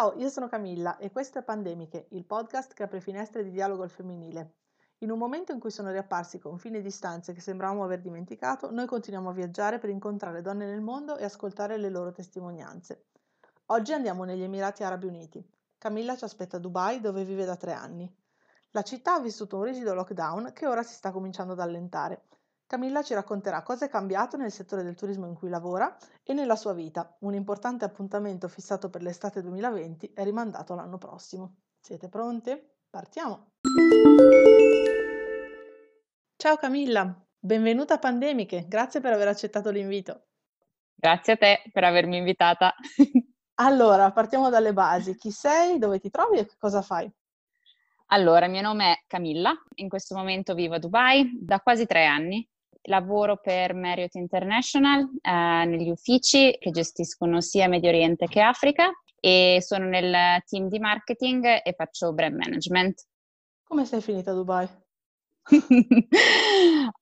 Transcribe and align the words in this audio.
Ciao, 0.00 0.14
io 0.16 0.30
sono 0.30 0.48
Camilla 0.48 0.96
e 0.96 1.10
questo 1.10 1.38
è 1.40 1.42
Pandemiche, 1.42 2.06
il 2.12 2.24
podcast 2.24 2.72
che 2.72 2.84
apre 2.84 3.02
finestre 3.02 3.44
di 3.44 3.50
dialogo 3.50 3.82
al 3.82 3.90
femminile. 3.90 4.54
In 5.00 5.10
un 5.10 5.18
momento 5.18 5.52
in 5.52 5.60
cui 5.60 5.70
sono 5.70 5.90
riapparsi 5.90 6.38
confini 6.38 6.78
e 6.78 6.80
distanze 6.80 7.34
che 7.34 7.42
sembravamo 7.42 7.84
aver 7.84 8.00
dimenticato, 8.00 8.70
noi 8.70 8.86
continuiamo 8.86 9.28
a 9.28 9.34
viaggiare 9.34 9.78
per 9.78 9.90
incontrare 9.90 10.40
donne 10.40 10.64
nel 10.64 10.80
mondo 10.80 11.18
e 11.18 11.24
ascoltare 11.24 11.76
le 11.76 11.90
loro 11.90 12.12
testimonianze. 12.12 13.08
Oggi 13.66 13.92
andiamo 13.92 14.24
negli 14.24 14.40
Emirati 14.40 14.82
Arabi 14.82 15.04
Uniti. 15.04 15.46
Camilla 15.76 16.16
ci 16.16 16.24
aspetta 16.24 16.56
a 16.56 16.60
Dubai 16.60 17.00
dove 17.00 17.22
vive 17.22 17.44
da 17.44 17.56
tre 17.56 17.74
anni. 17.74 18.10
La 18.70 18.80
città 18.80 19.16
ha 19.16 19.20
vissuto 19.20 19.58
un 19.58 19.64
rigido 19.64 19.92
lockdown 19.92 20.52
che 20.54 20.66
ora 20.66 20.82
si 20.82 20.94
sta 20.94 21.10
cominciando 21.10 21.52
ad 21.52 21.60
allentare 21.60 22.22
Camilla 22.70 23.02
ci 23.02 23.14
racconterà 23.14 23.64
cosa 23.64 23.86
è 23.86 23.88
cambiato 23.88 24.36
nel 24.36 24.52
settore 24.52 24.84
del 24.84 24.94
turismo 24.94 25.26
in 25.26 25.34
cui 25.34 25.48
lavora 25.48 25.96
e 26.22 26.32
nella 26.34 26.54
sua 26.54 26.72
vita. 26.72 27.16
Un 27.22 27.34
importante 27.34 27.84
appuntamento 27.84 28.46
fissato 28.46 28.88
per 28.88 29.02
l'estate 29.02 29.42
2020 29.42 30.12
è 30.14 30.22
rimandato 30.22 30.76
l'anno 30.76 30.96
prossimo. 30.96 31.56
Siete 31.80 32.08
pronte? 32.08 32.76
Partiamo! 32.88 33.54
Ciao 36.36 36.56
Camilla, 36.58 37.12
benvenuta 37.40 37.94
a 37.94 37.98
Pandemiche, 37.98 38.66
grazie 38.68 39.00
per 39.00 39.14
aver 39.14 39.26
accettato 39.26 39.70
l'invito. 39.70 40.26
Grazie 40.94 41.32
a 41.32 41.36
te 41.38 41.62
per 41.72 41.82
avermi 41.82 42.18
invitata. 42.18 42.72
allora, 43.54 44.12
partiamo 44.12 44.48
dalle 44.48 44.72
basi. 44.72 45.16
Chi 45.16 45.32
sei, 45.32 45.80
dove 45.80 45.98
ti 45.98 46.08
trovi 46.08 46.38
e 46.38 46.48
cosa 46.56 46.82
fai? 46.82 47.12
Allora, 48.12 48.46
il 48.46 48.52
mio 48.52 48.62
nome 48.62 48.92
è 48.92 49.02
Camilla, 49.08 49.52
in 49.76 49.88
questo 49.88 50.14
momento 50.14 50.54
vivo 50.54 50.74
a 50.74 50.78
Dubai 50.78 51.36
da 51.40 51.58
quasi 51.58 51.84
tre 51.84 52.06
anni 52.06 52.48
lavoro 52.82 53.36
per 53.36 53.74
Marriott 53.74 54.14
International 54.14 55.08
eh, 55.20 55.64
negli 55.66 55.90
uffici 55.90 56.56
che 56.58 56.70
gestiscono 56.70 57.40
sia 57.40 57.68
Medio 57.68 57.90
Oriente 57.90 58.26
che 58.26 58.40
Africa 58.40 58.90
e 59.20 59.58
sono 59.60 59.86
nel 59.86 60.42
team 60.46 60.68
di 60.68 60.78
marketing 60.78 61.60
e 61.62 61.74
faccio 61.76 62.12
brand 62.12 62.36
management. 62.36 63.04
Come 63.62 63.84
sei 63.84 64.00
finita 64.00 64.30
a 64.30 64.34
Dubai? 64.34 64.68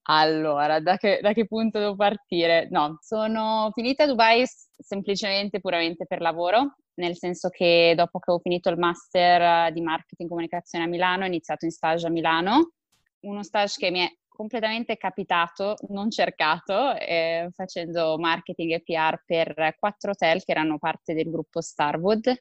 allora, 0.02 0.80
da 0.80 0.96
che, 0.96 1.20
da 1.22 1.32
che, 1.32 1.46
punto 1.46 1.78
devo 1.78 1.96
partire? 1.96 2.68
No, 2.70 2.98
sono 3.00 3.70
finita 3.72 4.04
a 4.04 4.06
Dubai 4.06 4.44
semplicemente 4.76 5.60
puramente 5.60 6.06
per 6.06 6.20
lavoro, 6.20 6.76
nel 6.94 7.16
senso 7.16 7.48
che 7.48 7.94
dopo 7.96 8.18
che 8.18 8.30
ho 8.30 8.38
finito 8.38 8.68
il 8.70 8.78
master 8.78 9.72
di 9.72 9.80
marketing 9.80 10.28
e 10.28 10.32
comunicazione 10.32 10.84
a 10.84 10.88
Milano, 10.88 11.24
ho 11.24 11.26
iniziato 11.26 11.64
in 11.64 11.70
stage 11.70 12.06
a 12.06 12.10
Milano, 12.10 12.72
uno 13.20 13.42
stage 13.42 13.74
che 13.78 13.90
mi 13.90 14.00
è 14.00 14.10
completamente 14.38 14.96
capitato, 14.96 15.74
non 15.88 16.12
cercato, 16.12 16.94
eh, 16.94 17.48
facendo 17.52 18.16
marketing 18.18 18.70
e 18.70 18.82
PR 18.82 19.20
per 19.26 19.74
quattro 19.80 20.12
hotel 20.12 20.44
che 20.44 20.52
erano 20.52 20.78
parte 20.78 21.12
del 21.12 21.28
gruppo 21.28 21.60
Starwood. 21.60 22.32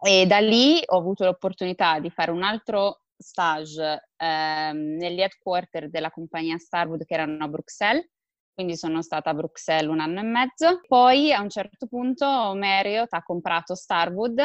E 0.00 0.26
da 0.26 0.40
lì 0.40 0.82
ho 0.84 0.98
avuto 0.98 1.24
l'opportunità 1.24 2.00
di 2.00 2.10
fare 2.10 2.32
un 2.32 2.42
altro 2.42 3.02
stage 3.16 4.08
ehm, 4.16 4.96
negli 4.96 5.20
headquarter 5.20 5.88
della 5.88 6.10
compagnia 6.10 6.58
Starwood 6.58 7.04
che 7.04 7.14
erano 7.14 7.44
a 7.44 7.48
Bruxelles, 7.48 8.08
quindi 8.52 8.76
sono 8.76 9.00
stata 9.00 9.30
a 9.30 9.34
Bruxelles 9.34 9.88
un 9.88 10.00
anno 10.00 10.18
e 10.18 10.24
mezzo. 10.24 10.80
Poi 10.88 11.32
a 11.32 11.40
un 11.42 11.48
certo 11.48 11.86
punto 11.86 12.26
Marriott 12.26 13.12
ha 13.14 13.22
comprato 13.22 13.76
Starwood 13.76 14.40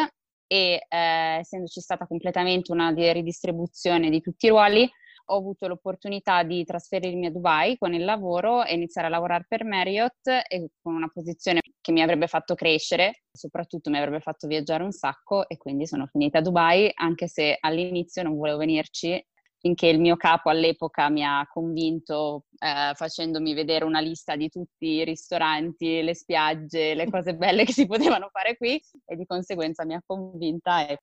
e 0.46 0.86
eh, 0.88 1.38
essendoci 1.40 1.82
stata 1.82 2.06
completamente 2.06 2.72
una 2.72 2.92
ridistribuzione 2.92 4.12
di 4.12 4.22
tutti 4.22 4.46
i 4.46 4.50
ruoli, 4.50 4.88
ho 5.26 5.38
avuto 5.38 5.68
l'opportunità 5.68 6.44
di 6.44 6.64
trasferirmi 6.64 7.28
a 7.28 7.32
Dubai 7.32 7.78
con 7.78 7.94
il 7.94 8.04
lavoro 8.04 8.64
e 8.64 8.74
iniziare 8.74 9.08
a 9.08 9.10
lavorare 9.10 9.46
per 9.48 9.64
Marriott 9.64 10.28
e 10.28 10.70
con 10.82 10.96
una 10.96 11.10
posizione 11.10 11.62
che 11.80 11.92
mi 11.92 12.02
avrebbe 12.02 12.28
fatto 12.28 12.56
crescere, 12.56 13.24
soprattutto 13.32 13.90
mi 13.90 13.98
avrebbe 13.98 14.20
fatto 14.20 14.48
viaggiare 14.48 14.84
un 14.84 14.92
sacco 14.92 15.48
e 15.48 15.58
quindi 15.58 15.88
sono 15.88 16.08
finita 16.08 16.40
a 16.40 16.42
Dubai 16.42 16.92
anche 16.94 17.28
se 17.28 17.58
all'inizio 17.60 18.24
non 18.24 18.38
volevo 18.38 18.58
venirci 18.58 19.24
finché 19.62 19.88
il 19.88 20.00
mio 20.00 20.18
capo 20.18 20.50
all'epoca 20.50 21.08
mi 21.10 21.24
ha 21.24 21.48
convinto 21.48 22.46
eh, 22.58 22.94
facendomi 22.96 23.54
vedere 23.54 23.86
una 23.86 24.00
lista 24.00 24.36
di 24.36 24.50
tutti 24.50 24.88
i 24.88 25.04
ristoranti, 25.04 26.02
le 26.02 26.16
spiagge, 26.16 26.96
le 26.96 27.08
cose 27.10 27.36
belle 27.36 27.64
che 27.64 27.72
si 27.72 27.86
potevano 27.86 28.30
fare 28.32 28.58
qui 28.58 28.82
e 29.06 29.16
di 29.16 29.26
conseguenza 29.26 29.86
mi 29.86 29.94
ha 29.94 30.02
convinta 30.04 30.88
e 30.88 30.98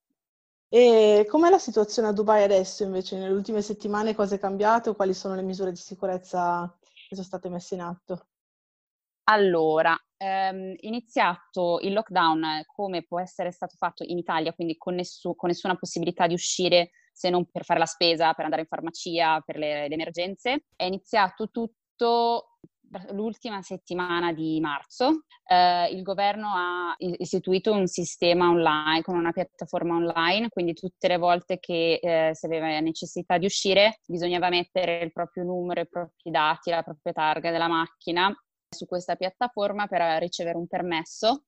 e 0.68 1.26
com'è 1.28 1.50
la 1.50 1.58
situazione 1.58 2.08
a 2.08 2.12
Dubai 2.12 2.42
adesso 2.42 2.82
invece? 2.82 3.16
Nelle 3.16 3.34
ultime 3.34 3.62
settimane 3.62 4.14
cosa 4.14 4.34
è 4.34 4.38
cambiato? 4.38 4.94
Quali 4.94 5.14
sono 5.14 5.34
le 5.34 5.42
misure 5.42 5.70
di 5.70 5.76
sicurezza 5.76 6.76
che 6.80 7.14
sono 7.14 7.26
state 7.26 7.48
messe 7.48 7.74
in 7.74 7.80
atto? 7.80 8.26
Allora, 9.30 9.98
ehm, 10.16 10.74
iniziato 10.80 11.78
il 11.82 11.92
lockdown 11.92 12.62
come 12.66 13.02
può 13.02 13.20
essere 13.20 13.50
stato 13.50 13.76
fatto 13.76 14.02
in 14.04 14.16
Italia, 14.16 14.54
quindi 14.54 14.76
con, 14.76 14.94
nessu- 14.94 15.34
con, 15.36 15.50
nessuna 15.50 15.76
possibilità 15.76 16.26
di 16.26 16.34
uscire 16.34 16.90
se 17.12 17.28
non 17.30 17.44
per 17.50 17.64
fare 17.64 17.78
la 17.78 17.86
spesa, 17.86 18.32
per 18.32 18.44
andare 18.44 18.62
in 18.62 18.68
farmacia, 18.68 19.40
per 19.40 19.56
le, 19.58 19.88
le 19.88 19.94
emergenze, 19.94 20.66
è 20.76 20.84
iniziato 20.84 21.50
tutto 21.50 22.57
l'ultima 23.10 23.62
settimana 23.62 24.32
di 24.32 24.58
marzo 24.60 25.24
eh, 25.44 25.88
il 25.92 26.02
governo 26.02 26.48
ha 26.54 26.94
istituito 26.98 27.72
un 27.72 27.86
sistema 27.86 28.48
online 28.48 29.02
con 29.02 29.16
una 29.16 29.32
piattaforma 29.32 29.96
online, 29.96 30.48
quindi 30.48 30.74
tutte 30.74 31.08
le 31.08 31.16
volte 31.16 31.58
che 31.58 31.98
eh, 32.02 32.30
si 32.34 32.46
aveva 32.46 32.78
necessità 32.80 33.38
di 33.38 33.46
uscire 33.46 34.00
bisognava 34.06 34.48
mettere 34.48 35.00
il 35.02 35.12
proprio 35.12 35.44
numero, 35.44 35.80
i 35.80 35.88
propri 35.88 36.30
dati, 36.30 36.70
la 36.70 36.82
propria 36.82 37.12
targa 37.12 37.50
della 37.50 37.68
macchina 37.68 38.34
su 38.68 38.86
questa 38.86 39.16
piattaforma 39.16 39.86
per 39.86 40.20
ricevere 40.20 40.58
un 40.58 40.66
permesso 40.66 41.44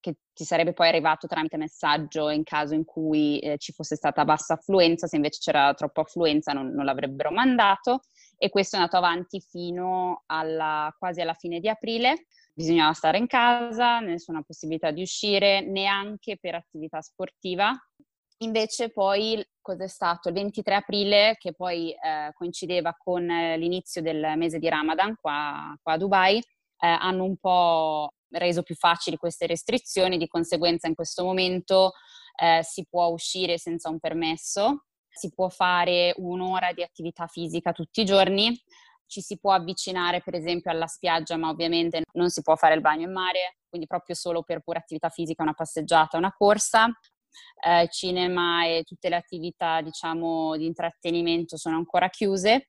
che 0.00 0.16
ti 0.32 0.44
sarebbe 0.44 0.72
poi 0.72 0.88
arrivato 0.88 1.26
tramite 1.26 1.58
messaggio 1.58 2.30
in 2.30 2.42
caso 2.42 2.74
in 2.74 2.84
cui 2.84 3.38
eh, 3.38 3.58
ci 3.58 3.72
fosse 3.72 3.96
stata 3.96 4.24
bassa 4.24 4.54
affluenza, 4.54 5.06
se 5.06 5.16
invece 5.16 5.40
c'era 5.40 5.74
troppa 5.74 6.00
affluenza 6.02 6.52
non, 6.52 6.68
non 6.72 6.84
l'avrebbero 6.84 7.30
mandato 7.30 8.00
e 8.42 8.48
questo 8.48 8.76
è 8.76 8.78
andato 8.78 8.96
avanti 8.96 9.38
fino 9.38 10.22
alla, 10.24 10.94
quasi 10.98 11.20
alla 11.20 11.34
fine 11.34 11.60
di 11.60 11.68
aprile. 11.68 12.24
Bisognava 12.54 12.94
stare 12.94 13.18
in 13.18 13.26
casa, 13.26 14.00
nessuna 14.00 14.40
possibilità 14.40 14.90
di 14.92 15.02
uscire, 15.02 15.60
neanche 15.60 16.38
per 16.40 16.54
attività 16.54 17.02
sportiva. 17.02 17.70
Invece 18.38 18.88
poi 18.88 19.46
cos'è 19.60 19.86
stato? 19.86 20.28
Il 20.28 20.34
23 20.36 20.74
aprile, 20.74 21.36
che 21.38 21.52
poi 21.52 21.90
eh, 21.90 22.32
coincideva 22.32 22.96
con 22.96 23.26
l'inizio 23.26 24.00
del 24.00 24.32
mese 24.36 24.58
di 24.58 24.70
Ramadan 24.70 25.16
qua, 25.20 25.76
qua 25.82 25.92
a 25.92 25.98
Dubai, 25.98 26.38
eh, 26.38 26.42
hanno 26.86 27.24
un 27.24 27.36
po' 27.36 28.14
reso 28.30 28.62
più 28.62 28.74
facili 28.74 29.18
queste 29.18 29.46
restrizioni, 29.46 30.16
di 30.16 30.28
conseguenza 30.28 30.88
in 30.88 30.94
questo 30.94 31.24
momento 31.24 31.92
eh, 32.36 32.60
si 32.62 32.86
può 32.88 33.08
uscire 33.08 33.58
senza 33.58 33.90
un 33.90 33.98
permesso, 33.98 34.86
si 35.20 35.30
può 35.34 35.50
fare 35.50 36.14
un'ora 36.16 36.72
di 36.72 36.82
attività 36.82 37.26
fisica 37.26 37.72
tutti 37.72 38.00
i 38.00 38.04
giorni, 38.06 38.58
ci 39.06 39.20
si 39.20 39.38
può 39.38 39.52
avvicinare 39.52 40.22
per 40.22 40.34
esempio 40.34 40.70
alla 40.70 40.86
spiaggia, 40.86 41.36
ma 41.36 41.50
ovviamente 41.50 42.02
non 42.14 42.30
si 42.30 42.40
può 42.40 42.56
fare 42.56 42.74
il 42.74 42.80
bagno 42.80 43.06
in 43.06 43.12
mare, 43.12 43.58
quindi 43.68 43.86
proprio 43.86 44.14
solo 44.14 44.42
per 44.42 44.60
pura 44.60 44.78
attività 44.78 45.10
fisica, 45.10 45.42
una 45.42 45.52
passeggiata, 45.52 46.16
una 46.16 46.32
corsa. 46.32 46.86
Eh, 47.64 47.86
cinema 47.90 48.66
e 48.66 48.82
tutte 48.82 49.08
le 49.08 49.14
attività 49.14 49.80
diciamo 49.82 50.56
di 50.56 50.66
intrattenimento 50.66 51.56
sono 51.56 51.76
ancora 51.76 52.08
chiuse 52.08 52.66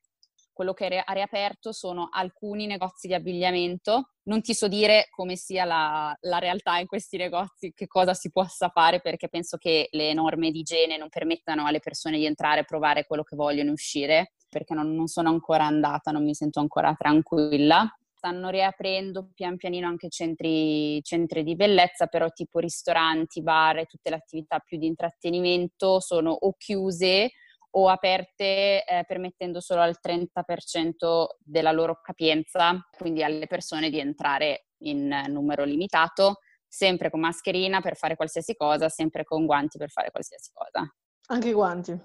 quello 0.52 0.72
che 0.72 1.02
ha 1.04 1.12
riaperto 1.12 1.72
sono 1.72 2.08
alcuni 2.10 2.66
negozi 2.66 3.06
di 3.06 3.14
abbigliamento. 3.14 4.10
Non 4.24 4.40
ti 4.40 4.54
so 4.54 4.68
dire 4.68 5.08
come 5.10 5.36
sia 5.36 5.64
la, 5.64 6.16
la, 6.20 6.38
realtà 6.38 6.78
in 6.78 6.86
questi 6.86 7.16
negozi, 7.16 7.72
che 7.74 7.86
cosa 7.86 8.14
si 8.14 8.30
possa 8.30 8.68
fare, 8.68 9.00
perché 9.00 9.28
penso 9.28 9.56
che 9.56 9.88
le 9.90 10.12
norme 10.12 10.50
di 10.50 10.60
igiene 10.60 10.96
non 10.96 11.08
permettano 11.08 11.66
alle 11.66 11.80
persone 11.80 12.18
di 12.18 12.26
entrare 12.26 12.60
e 12.60 12.64
provare 12.64 13.04
quello 13.06 13.24
che 13.24 13.36
vogliono 13.36 13.70
e 13.70 13.72
uscire, 13.72 14.32
perché 14.48 14.74
non, 14.74 14.94
non 14.94 15.06
sono 15.06 15.30
ancora 15.30 15.64
andata, 15.64 16.10
non 16.10 16.22
mi 16.22 16.34
sento 16.34 16.60
ancora 16.60 16.94
tranquilla. 16.94 17.90
Stanno 18.14 18.50
riaprendo 18.50 19.30
pian 19.34 19.56
pianino 19.56 19.88
anche 19.88 20.08
centri, 20.08 21.02
centri 21.02 21.42
di 21.42 21.56
bellezza, 21.56 22.06
però 22.06 22.28
tipo 22.30 22.60
ristoranti, 22.60 23.42
bar 23.42 23.78
e 23.78 23.86
tutte 23.86 24.10
le 24.10 24.16
attività 24.16 24.60
più 24.60 24.78
di 24.78 24.86
intrattenimento 24.86 25.98
sono 25.98 26.30
o 26.30 26.54
chiuse 26.56 27.32
o 27.74 27.88
aperte 27.88 28.84
eh, 28.84 29.04
permettendo 29.06 29.60
solo 29.60 29.80
al 29.80 29.98
30% 30.02 31.26
della 31.38 31.72
loro 31.72 32.00
capienza, 32.02 32.78
quindi 32.96 33.22
alle 33.22 33.46
persone 33.46 33.90
di 33.90 33.98
entrare 33.98 34.66
in 34.84 35.08
numero 35.28 35.64
limitato, 35.64 36.40
sempre 36.66 37.10
con 37.10 37.20
mascherina 37.20 37.80
per 37.80 37.96
fare 37.96 38.16
qualsiasi 38.16 38.56
cosa, 38.56 38.88
sempre 38.88 39.24
con 39.24 39.46
guanti 39.46 39.78
per 39.78 39.90
fare 39.90 40.10
qualsiasi 40.10 40.50
cosa. 40.52 40.86
Anche 41.28 41.48
i 41.48 41.52
guanti? 41.52 41.98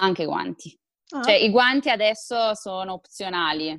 Anche 0.00 0.22
i 0.22 0.26
guanti. 0.26 0.78
Ah. 1.10 1.22
Cioè 1.22 1.34
i 1.34 1.50
guanti 1.50 1.88
adesso 1.90 2.54
sono 2.54 2.94
opzionali, 2.94 3.78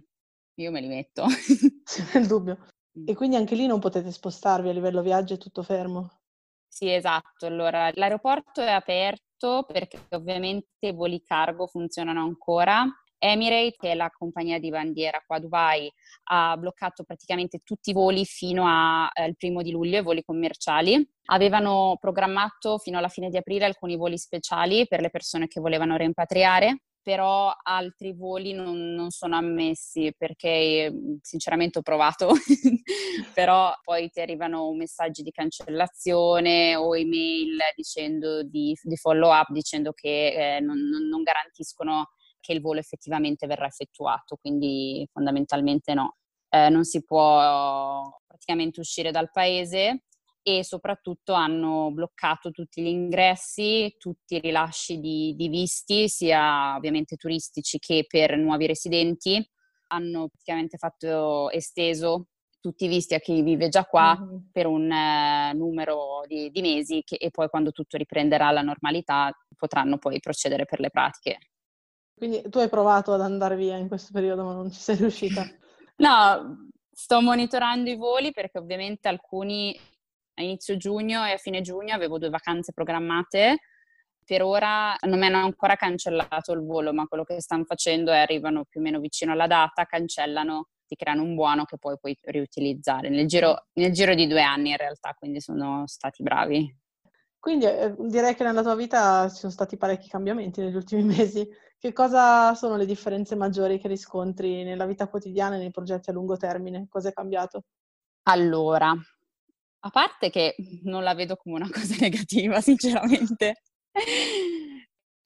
io 0.55 0.71
me 0.71 0.81
li 0.81 0.87
metto. 0.87 1.25
Nel 2.13 2.27
dubbio. 2.27 2.67
Mm. 2.99 3.07
E 3.07 3.15
quindi 3.15 3.35
anche 3.35 3.55
lì 3.55 3.67
non 3.67 3.79
potete 3.79 4.11
spostarvi 4.11 4.69
a 4.69 4.73
livello 4.73 5.01
viaggio, 5.01 5.35
è 5.35 5.37
tutto 5.37 5.63
fermo? 5.63 6.19
Sì, 6.67 6.91
esatto. 6.91 7.45
Allora, 7.45 7.91
l'aeroporto 7.93 8.61
è 8.61 8.71
aperto 8.71 9.30
perché 9.67 9.99
ovviamente 10.11 10.87
i 10.87 10.93
voli 10.93 11.21
cargo 11.21 11.67
funzionano 11.67 12.21
ancora. 12.21 12.85
Emirates, 13.23 13.77
che 13.77 13.91
è 13.91 13.95
la 13.95 14.09
compagnia 14.09 14.59
di 14.59 14.69
bandiera 14.69 15.21
qua 15.25 15.35
a 15.35 15.39
Dubai, 15.39 15.91
ha 16.31 16.57
bloccato 16.57 17.03
praticamente 17.03 17.59
tutti 17.63 17.91
i 17.91 17.93
voli 17.93 18.25
fino 18.25 18.65
al 18.65 19.09
eh, 19.13 19.35
primo 19.35 19.61
di 19.61 19.69
luglio, 19.71 19.99
i 19.99 20.03
voli 20.03 20.23
commerciali. 20.23 21.07
Avevano 21.25 21.97
programmato 21.99 22.79
fino 22.79 22.97
alla 22.97 23.09
fine 23.09 23.29
di 23.29 23.37
aprile 23.37 23.65
alcuni 23.65 23.95
voli 23.95 24.17
speciali 24.17 24.87
per 24.87 25.01
le 25.01 25.11
persone 25.11 25.47
che 25.47 25.61
volevano 25.61 25.97
rimpatriare 25.97 26.81
però 27.03 27.51
altri 27.63 28.13
voli 28.13 28.53
non, 28.53 28.93
non, 28.93 29.09
sono 29.09 29.35
ammessi 29.35 30.13
perché 30.17 30.89
mhmm, 30.91 31.17
sinceramente 31.21 31.79
ho 31.79 31.81
provato, 31.81 32.31
però 33.33 33.73
poi 33.83 34.09
ti 34.09 34.21
arrivano 34.21 34.71
messaggi 34.73 35.23
di 35.23 35.31
cancellazione 35.31 36.75
o 36.75 36.95
email 36.95 37.57
dicendo 37.75 38.43
di, 38.43 38.77
di 38.81 38.95
follow 38.97 39.31
up 39.31 39.51
dicendo 39.51 39.93
che 39.93 40.55
eh, 40.55 40.59
non, 40.59 40.77
non, 40.77 41.23
garantiscono 41.23 42.11
che 42.39 42.53
il 42.53 42.61
volo 42.61 42.79
effettivamente 42.79 43.47
verrà 43.47 43.65
effettuato, 43.65 44.37
quindi 44.37 45.07
fondamentalmente 45.11 45.93
no. 45.93 46.17
Eh, 46.49 46.69
non 46.69 46.83
si 46.83 47.03
può 47.03 48.19
praticamente 48.27 48.79
uscire 48.81 49.11
dal 49.11 49.31
paese 49.31 50.03
e 50.43 50.63
soprattutto 50.63 51.33
hanno 51.33 51.91
bloccato 51.91 52.51
tutti 52.51 52.81
gli 52.81 52.87
ingressi, 52.87 53.95
tutti 53.97 54.35
i 54.35 54.39
rilasci 54.39 54.99
di, 54.99 55.35
di 55.35 55.47
visti, 55.49 56.09
sia 56.09 56.75
ovviamente 56.75 57.15
turistici 57.15 57.77
che 57.79 58.05
per 58.07 58.37
nuovi 58.37 58.67
residenti. 58.67 59.45
Hanno 59.87 60.29
praticamente 60.29 60.77
fatto 60.77 61.49
esteso 61.51 62.27
tutti 62.61 62.85
i 62.85 62.87
visti 62.87 63.15
a 63.15 63.19
chi 63.19 63.41
vive 63.41 63.69
già 63.69 63.83
qua 63.83 64.17
mm-hmm. 64.17 64.37
per 64.51 64.67
un 64.67 64.89
eh, 64.89 65.51
numero 65.53 66.21
di, 66.27 66.49
di 66.51 66.61
mesi 66.61 67.01
che, 67.03 67.15
e 67.15 67.31
poi 67.31 67.49
quando 67.49 67.71
tutto 67.71 67.97
riprenderà 67.97 68.47
alla 68.47 68.61
normalità 68.61 69.31
potranno 69.57 69.97
poi 69.97 70.19
procedere 70.19 70.65
per 70.65 70.79
le 70.79 70.91
pratiche. 70.91 71.37
Quindi 72.13 72.47
tu 72.49 72.59
hai 72.59 72.69
provato 72.69 73.13
ad 73.13 73.21
andare 73.21 73.55
via 73.55 73.77
in 73.77 73.87
questo 73.87 74.11
periodo 74.13 74.43
ma 74.43 74.53
non 74.53 74.71
ci 74.71 74.79
sei 74.79 74.95
riuscita? 74.95 75.43
no, 75.97 76.69
sto 76.91 77.19
monitorando 77.19 77.89
i 77.89 77.95
voli 77.95 78.31
perché 78.31 78.59
ovviamente 78.59 79.07
alcuni 79.07 79.75
a 80.41 80.43
inizio 80.43 80.75
giugno 80.77 81.25
e 81.25 81.31
a 81.31 81.37
fine 81.37 81.61
giugno 81.61 81.93
avevo 81.93 82.17
due 82.17 82.29
vacanze 82.29 82.73
programmate. 82.73 83.59
Per 84.23 84.43
ora 84.43 84.95
non 85.07 85.19
mi 85.19 85.25
hanno 85.25 85.43
ancora 85.43 85.75
cancellato 85.75 86.51
il 86.53 86.63
volo, 86.63 86.93
ma 86.93 87.05
quello 87.05 87.23
che 87.23 87.41
stanno 87.41 87.63
facendo 87.63 88.11
è 88.11 88.17
arrivano 88.17 88.65
più 88.65 88.79
o 88.79 88.83
meno 88.83 88.99
vicino 88.99 89.31
alla 89.31 89.47
data, 89.47 89.85
cancellano, 89.85 90.69
ti 90.85 90.95
creano 90.95 91.23
un 91.23 91.35
buono 91.35 91.65
che 91.65 91.77
poi 91.77 91.97
puoi 91.99 92.17
riutilizzare 92.23 93.09
nel 93.09 93.27
giro, 93.27 93.67
nel 93.73 93.91
giro 93.91 94.13
di 94.13 94.27
due 94.27 94.41
anni 94.41 94.71
in 94.71 94.77
realtà, 94.77 95.13
quindi 95.17 95.41
sono 95.41 95.85
stati 95.87 96.23
bravi. 96.23 96.79
Quindi 97.39 97.65
eh, 97.65 97.95
direi 97.97 98.35
che 98.35 98.43
nella 98.43 98.61
tua 98.61 98.75
vita 98.75 99.27
ci 99.27 99.37
sono 99.37 99.51
stati 99.51 99.75
parecchi 99.75 100.07
cambiamenti 100.07 100.61
negli 100.61 100.75
ultimi 100.75 101.03
mesi. 101.17 101.47
Che 101.77 101.91
cosa 101.93 102.53
sono 102.53 102.75
le 102.75 102.85
differenze 102.85 103.35
maggiori 103.35 103.79
che 103.79 103.87
riscontri 103.87 104.63
nella 104.63 104.85
vita 104.85 105.07
quotidiana 105.07 105.55
e 105.55 105.57
nei 105.57 105.71
progetti 105.71 106.11
a 106.11 106.13
lungo 106.13 106.37
termine? 106.37 106.85
Cosa 106.87 107.09
è 107.09 107.13
cambiato? 107.13 107.63
Allora, 108.23 108.95
a 109.83 109.89
parte 109.89 110.29
che 110.29 110.55
non 110.83 111.03
la 111.03 111.13
vedo 111.13 111.35
come 111.35 111.55
una 111.55 111.69
cosa 111.71 111.95
negativa, 111.99 112.61
sinceramente. 112.61 113.61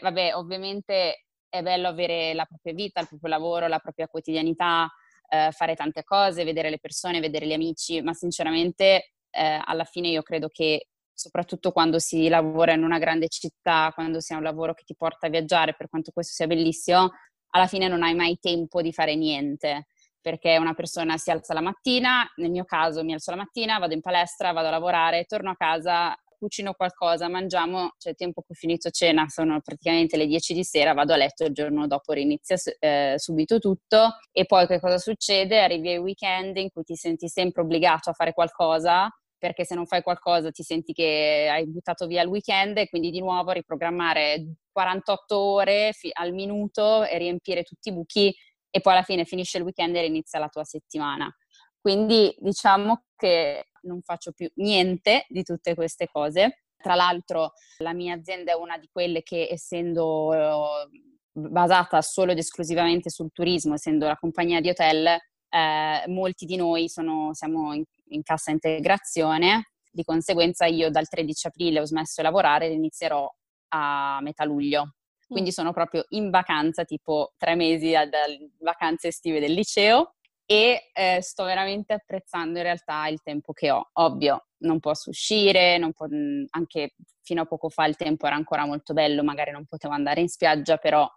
Vabbè, 0.01 0.35
ovviamente 0.35 1.25
è 1.49 1.61
bello 1.61 1.87
avere 1.87 2.33
la 2.33 2.45
propria 2.45 2.73
vita, 2.73 2.99
il 2.99 3.07
proprio 3.07 3.29
lavoro, 3.29 3.67
la 3.67 3.79
propria 3.79 4.07
quotidianità, 4.07 4.89
eh, 5.29 5.51
fare 5.51 5.75
tante 5.75 6.03
cose, 6.03 6.43
vedere 6.43 6.69
le 6.69 6.79
persone, 6.79 7.19
vedere 7.19 7.47
gli 7.47 7.53
amici, 7.53 8.01
ma 8.01 8.13
sinceramente 8.13 9.13
eh, 9.29 9.61
alla 9.63 9.85
fine 9.85 10.09
io 10.09 10.21
credo 10.21 10.49
che 10.49 10.87
soprattutto 11.13 11.71
quando 11.71 11.97
si 11.97 12.27
lavora 12.27 12.73
in 12.73 12.83
una 12.83 12.99
grande 12.99 13.29
città, 13.29 13.91
quando 13.93 14.19
si 14.19 14.33
ha 14.33 14.37
un 14.37 14.43
lavoro 14.43 14.73
che 14.73 14.83
ti 14.83 14.95
porta 14.95 15.27
a 15.27 15.29
viaggiare, 15.29 15.75
per 15.75 15.87
quanto 15.87 16.11
questo 16.11 16.33
sia 16.33 16.47
bellissimo, 16.47 17.11
alla 17.51 17.67
fine 17.67 17.87
non 17.87 18.03
hai 18.03 18.15
mai 18.15 18.37
tempo 18.39 18.81
di 18.81 18.91
fare 18.91 19.15
niente 19.15 19.87
perché 20.25 20.57
una 20.57 20.73
persona 20.73 21.17
si 21.17 21.29
alza 21.29 21.53
la 21.53 21.61
mattina, 21.61 22.27
nel 22.37 22.49
mio 22.49 22.63
caso 22.65 23.03
mi 23.03 23.13
alzo 23.13 23.29
la 23.29 23.37
mattina, 23.37 23.77
vado 23.77 23.93
in 23.93 24.01
palestra, 24.01 24.53
vado 24.53 24.69
a 24.69 24.71
lavorare, 24.71 25.25
torno 25.25 25.51
a 25.51 25.55
casa, 25.55 26.17
cucino 26.35 26.73
qualcosa, 26.73 27.29
mangiamo, 27.29 27.91
c'è 27.99 28.09
il 28.09 28.15
tempo 28.15 28.41
che 28.41 28.47
ho 28.53 28.55
finito 28.55 28.89
cena, 28.89 29.27
sono 29.27 29.61
praticamente 29.61 30.17
le 30.17 30.25
10 30.25 30.55
di 30.55 30.63
sera, 30.63 30.95
vado 30.95 31.13
a 31.13 31.17
letto, 31.17 31.45
il 31.45 31.53
giorno 31.53 31.85
dopo 31.85 32.11
rinizia 32.13 32.55
eh, 32.79 33.13
subito 33.17 33.59
tutto 33.59 34.17
e 34.31 34.45
poi 34.45 34.65
che 34.65 34.79
cosa 34.79 34.97
succede? 34.97 35.61
Arrivi 35.61 35.89
ai 35.89 35.99
weekend 35.99 36.57
in 36.57 36.71
cui 36.71 36.81
ti 36.81 36.95
senti 36.95 37.27
sempre 37.27 37.61
obbligato 37.61 38.09
a 38.09 38.13
fare 38.13 38.33
qualcosa 38.33 39.07
perché 39.37 39.63
se 39.63 39.75
non 39.75 39.85
fai 39.85 40.01
qualcosa 40.01 40.49
ti 40.49 40.63
senti 40.63 40.91
che 40.91 41.47
hai 41.51 41.67
buttato 41.67 42.07
via 42.07 42.23
il 42.23 42.29
weekend 42.29 42.79
e 42.79 42.89
quindi 42.89 43.11
di 43.11 43.19
nuovo 43.19 43.51
riprogrammare 43.51 44.55
48 44.71 45.37
ore 45.37 45.91
fi- 45.93 46.09
al 46.13 46.33
minuto 46.33 47.03
e 47.03 47.15
riempire 47.19 47.61
tutti 47.61 47.89
i 47.89 47.93
buchi 47.93 48.35
e 48.75 48.81
poi 48.81 48.91
alla 48.91 49.03
fine 49.03 49.23
finisce 49.23 49.57
il 49.57 49.63
weekend 49.63 49.95
e 49.95 50.05
inizia 50.05 50.37
la 50.37 50.49
tua 50.49 50.65
settimana. 50.65 51.33
Quindi 51.79 52.35
diciamo 52.39 53.05
che 53.15 53.67
non 53.83 54.01
faccio 54.01 54.33
più 54.33 54.51
niente 54.55 55.25
di 55.29 55.43
tutte 55.43 55.75
queste 55.75 56.09
cose. 56.11 56.65
Tra 56.75 56.93
l'altro 56.93 57.53
la 57.77 57.93
mia 57.93 58.15
azienda 58.15 58.51
è 58.51 58.55
una 58.55 58.77
di 58.77 58.89
quelle 58.91 59.23
che 59.23 59.47
essendo 59.49 60.33
eh, 60.33 60.89
basata 61.31 62.01
solo 62.01 62.33
ed 62.33 62.37
esclusivamente 62.37 63.09
sul 63.09 63.31
turismo, 63.31 63.75
essendo 63.75 64.07
la 64.07 64.17
compagnia 64.17 64.59
di 64.59 64.67
hotel, 64.67 65.05
eh, 65.05 66.03
molti 66.07 66.43
di 66.43 66.57
noi 66.57 66.89
sono, 66.89 67.33
siamo 67.33 67.73
in, 67.73 67.83
in, 68.09 68.23
cassa 68.23 68.51
integrazione, 68.51 69.69
di 69.89 70.03
conseguenza 70.03 70.65
io 70.65 70.89
dal 70.89 71.07
13 71.07 71.47
aprile 71.47 71.79
ho 71.79 71.85
smesso 71.85 72.15
di 72.17 72.23
lavorare 72.23 72.67
e 72.67 72.73
inizierò 72.73 73.25
a 73.69 74.19
metà 74.21 74.43
luglio. 74.43 74.95
Quindi 75.27 75.51
sono 75.51 75.73
proprio 75.73 76.05
in 76.09 76.29
vacanza, 76.29 76.83
tipo 76.85 77.33
tre 77.37 77.55
mesi 77.55 77.91
dalle 77.91 78.51
vacanze 78.59 79.07
estive 79.07 79.39
del 79.39 79.53
liceo 79.53 80.15
e 80.45 80.91
eh, 80.93 81.21
sto 81.21 81.43
veramente 81.43 81.93
apprezzando 81.93 82.59
in 82.59 82.63
realtà 82.63 83.07
il 83.07 83.21
tempo 83.23 83.51
che 83.51 83.71
ho. 83.71 83.89
Ovvio, 83.93 84.47
non 84.59 84.79
posso 84.79 85.09
uscire, 85.09 85.77
non 85.77 85.93
po- 85.93 86.07
anche 86.51 86.95
fino 87.23 87.41
a 87.41 87.45
poco 87.45 87.69
fa 87.69 87.85
il 87.85 87.95
tempo 87.95 88.27
era 88.27 88.35
ancora 88.35 88.65
molto 88.65 88.93
bello, 88.93 89.23
magari 89.23 89.51
non 89.51 89.65
potevo 89.65 89.93
andare 89.93 90.21
in 90.21 90.27
spiaggia, 90.27 90.77
però 90.77 91.09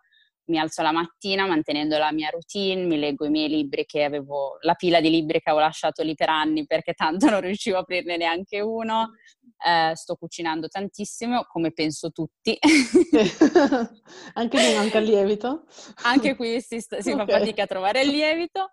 mi 0.49 0.59
alzo 0.59 0.83
la 0.83 0.93
mattina 0.93 1.47
mantenendo 1.47 1.99
la 1.99 2.11
mia 2.13 2.31
routine, 2.31 2.85
mi 2.85 2.99
leggo 2.99 3.27
i 3.27 3.31
miei 3.31 3.49
libri 3.49 3.85
che 3.85 4.05
avevo, 4.05 4.57
la 4.63 4.75
pila 4.75 5.01
di 5.01 5.11
libri 5.11 5.41
che 5.41 5.51
avevo 5.51 5.65
lasciato 5.65 6.03
lì 6.03 6.15
per 6.15 6.31
anni 6.31 6.67
perché 6.67 6.95
tanto 6.95 7.29
non 7.29 7.41
riuscivo 7.41 7.77
a 7.77 7.81
aprirne 7.81 8.17
neanche 8.17 8.61
uno, 8.61 9.13
eh, 9.65 9.93
sto 9.95 10.17
cucinando 10.17 10.69
tantissimo, 10.69 11.45
come 11.45 11.73
penso 11.73 12.11
tutti. 12.11 12.57
Anche 14.35 14.59
qui 14.59 14.75
manca 14.75 14.99
il 14.99 15.05
lievito? 15.05 15.65
Anche 16.05 16.37
qui 16.37 16.61
si, 16.61 16.81
sta, 16.81 17.01
si 17.01 17.11
okay. 17.11 17.27
fa 17.27 17.39
fatica 17.39 17.63
a 17.65 17.67
trovare 17.67 18.03
il 18.03 18.11
lievito, 18.11 18.71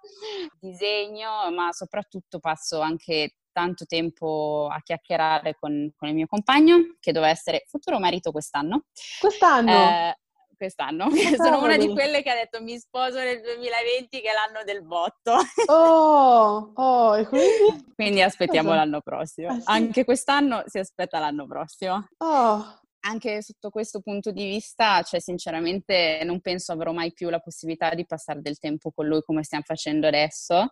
disegno, 0.59 1.51
ma 1.51 1.71
soprattutto 1.71 2.39
passo 2.39 2.79
anche 2.79 3.35
tanto 3.51 3.85
tempo 3.85 4.67
a 4.69 4.81
chiacchierare 4.81 5.55
con, 5.57 5.89
con, 5.95 6.09
il 6.09 6.15
mio 6.15 6.27
compagno, 6.27 6.97
che 6.99 7.13
doveva 7.13 7.31
essere 7.31 7.63
futuro 7.67 7.99
marito 7.99 8.31
quest'anno. 8.31 8.85
Quest'anno? 9.19 9.71
Eh, 9.71 10.19
quest'anno. 10.55 11.09
Sono 11.35 11.63
una 11.63 11.77
di 11.77 11.89
quelle 11.89 12.21
che 12.21 12.29
ha 12.29 12.35
detto 12.35 12.61
mi 12.61 12.77
sposo 12.77 13.17
nel 13.17 13.41
2020 13.41 14.21
che 14.21 14.29
è 14.29 14.33
l'anno 14.33 14.63
del 14.63 14.83
botto. 14.83 15.37
Oh, 15.67 16.71
oh, 16.73 17.17
e 17.17 17.25
quindi? 17.27 17.91
quindi 17.95 18.21
aspettiamo 18.21 18.69
Cosa? 18.69 18.79
l'anno 18.79 19.01
prossimo. 19.01 19.49
Ah, 19.49 19.59
sì? 19.59 19.63
Anche 19.65 20.03
quest'anno 20.03 20.63
si 20.65 20.79
aspetta 20.79 21.19
l'anno 21.19 21.47
prossimo. 21.47 22.07
Oh. 22.17 22.79
Anche 23.01 23.41
sotto 23.43 23.69
questo 23.69 24.01
punto 24.01 24.31
di 24.31 24.45
vista, 24.45 25.01
cioè 25.03 25.19
sinceramente 25.19 26.21
non 26.23 26.41
penso 26.41 26.71
avrò 26.71 26.91
mai 26.91 27.13
più 27.13 27.29
la 27.29 27.39
possibilità 27.39 27.93
di 27.93 28.05
passare 28.05 28.41
del 28.41 28.57
tempo 28.57 28.91
con 28.91 29.05
lui 29.05 29.21
come 29.21 29.43
stiamo 29.43 29.63
facendo 29.65 30.07
adesso. 30.07 30.71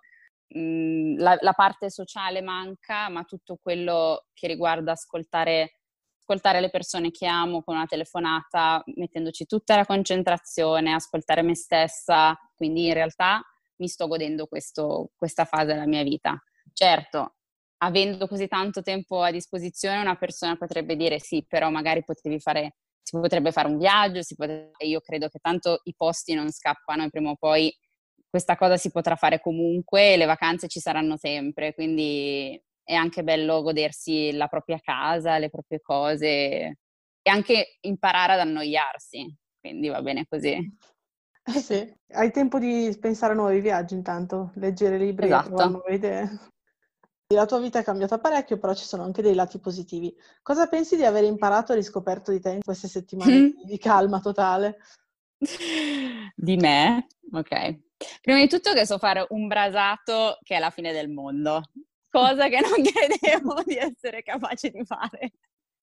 Mm, 0.57 1.17
la, 1.17 1.37
la 1.39 1.53
parte 1.53 1.89
sociale 1.89 2.41
manca, 2.41 3.09
ma 3.09 3.23
tutto 3.23 3.57
quello 3.61 4.25
che 4.33 4.47
riguarda 4.47 4.91
ascoltare 4.91 5.79
ascoltare 6.23 6.61
le 6.61 6.69
persone 6.69 7.11
che 7.11 7.25
amo 7.25 7.61
con 7.61 7.75
una 7.75 7.85
telefonata, 7.85 8.81
mettendoci 8.95 9.45
tutta 9.45 9.75
la 9.75 9.85
concentrazione, 9.85 10.93
ascoltare 10.93 11.41
me 11.41 11.53
stessa, 11.53 12.37
quindi 12.55 12.87
in 12.87 12.93
realtà 12.93 13.41
mi 13.77 13.87
sto 13.89 14.07
godendo 14.07 14.47
questo, 14.47 15.11
questa 15.15 15.43
fase 15.43 15.65
della 15.65 15.85
mia 15.85 16.03
vita. 16.03 16.41
Certo, 16.71 17.35
avendo 17.79 18.27
così 18.27 18.47
tanto 18.47 18.81
tempo 18.81 19.21
a 19.21 19.31
disposizione, 19.31 19.99
una 19.99 20.15
persona 20.15 20.55
potrebbe 20.55 20.95
dire 20.95 21.19
sì, 21.19 21.45
però 21.45 21.69
magari 21.69 22.03
potevi 22.03 22.39
fare, 22.39 22.77
si 23.01 23.19
potrebbe 23.19 23.51
fare 23.51 23.67
un 23.67 23.77
viaggio, 23.77 24.21
potrebbe, 24.35 24.71
io 24.85 25.01
credo 25.01 25.27
che 25.27 25.39
tanto 25.39 25.81
i 25.83 25.93
posti 25.93 26.33
non 26.33 26.49
scappano 26.51 27.03
e 27.03 27.09
prima 27.09 27.31
o 27.31 27.35
poi 27.35 27.75
questa 28.29 28.55
cosa 28.55 28.77
si 28.77 28.89
potrà 28.89 29.15
fare 29.15 29.41
comunque, 29.41 30.15
le 30.15 30.25
vacanze 30.25 30.67
ci 30.67 30.79
saranno 30.79 31.17
sempre, 31.17 31.73
quindi 31.73 32.59
è 32.83 32.93
anche 32.93 33.23
bello 33.23 33.61
godersi 33.61 34.31
la 34.33 34.47
propria 34.47 34.79
casa, 34.79 35.37
le 35.37 35.49
proprie 35.49 35.81
cose 35.81 36.77
e 37.21 37.29
anche 37.29 37.77
imparare 37.81 38.33
ad 38.33 38.39
annoiarsi, 38.39 39.35
quindi 39.59 39.87
va 39.87 40.01
bene 40.01 40.25
così. 40.27 40.77
Eh 41.45 41.59
sì, 41.59 41.93
hai 42.11 42.31
tempo 42.31 42.57
di 42.59 42.95
pensare 42.99 43.33
a 43.33 43.35
nuovi 43.35 43.59
viaggi 43.59 43.95
intanto, 43.95 44.51
leggere 44.55 44.97
libri 44.97 45.25
esatto. 45.25 45.43
e 45.43 45.47
trovare 45.47 45.69
nuove 45.69 45.93
idee. 45.93 46.39
La 47.33 47.45
tua 47.45 47.59
vita 47.59 47.79
è 47.79 47.83
cambiata 47.83 48.19
parecchio, 48.19 48.57
però 48.59 48.73
ci 48.73 48.85
sono 48.85 49.03
anche 49.03 49.21
dei 49.21 49.33
lati 49.33 49.59
positivi. 49.59 50.15
Cosa 50.41 50.67
pensi 50.67 50.95
di 50.95 51.03
aver 51.03 51.23
imparato 51.23 51.71
e 51.71 51.75
riscoperto 51.75 52.31
di 52.31 52.39
te 52.39 52.51
in 52.51 52.61
queste 52.61 52.87
settimane 52.87 53.53
di 53.65 53.77
calma 53.77 54.19
totale? 54.19 54.77
Di 56.35 56.55
me? 56.57 57.07
Ok. 57.31 57.79
Prima 58.21 58.39
di 58.39 58.47
tutto 58.47 58.73
che 58.73 58.85
so 58.85 58.97
fare 58.97 59.25
un 59.29 59.47
brasato 59.47 60.37
che 60.41 60.55
è 60.55 60.59
la 60.59 60.69
fine 60.69 60.91
del 60.91 61.09
mondo, 61.09 61.61
cosa 62.13 62.47
che 62.47 62.59
non 62.61 62.83
credevo 62.85 63.63
di 63.65 63.75
essere 63.75 64.21
capace 64.21 64.69
di 64.69 64.85
fare. 64.85 65.31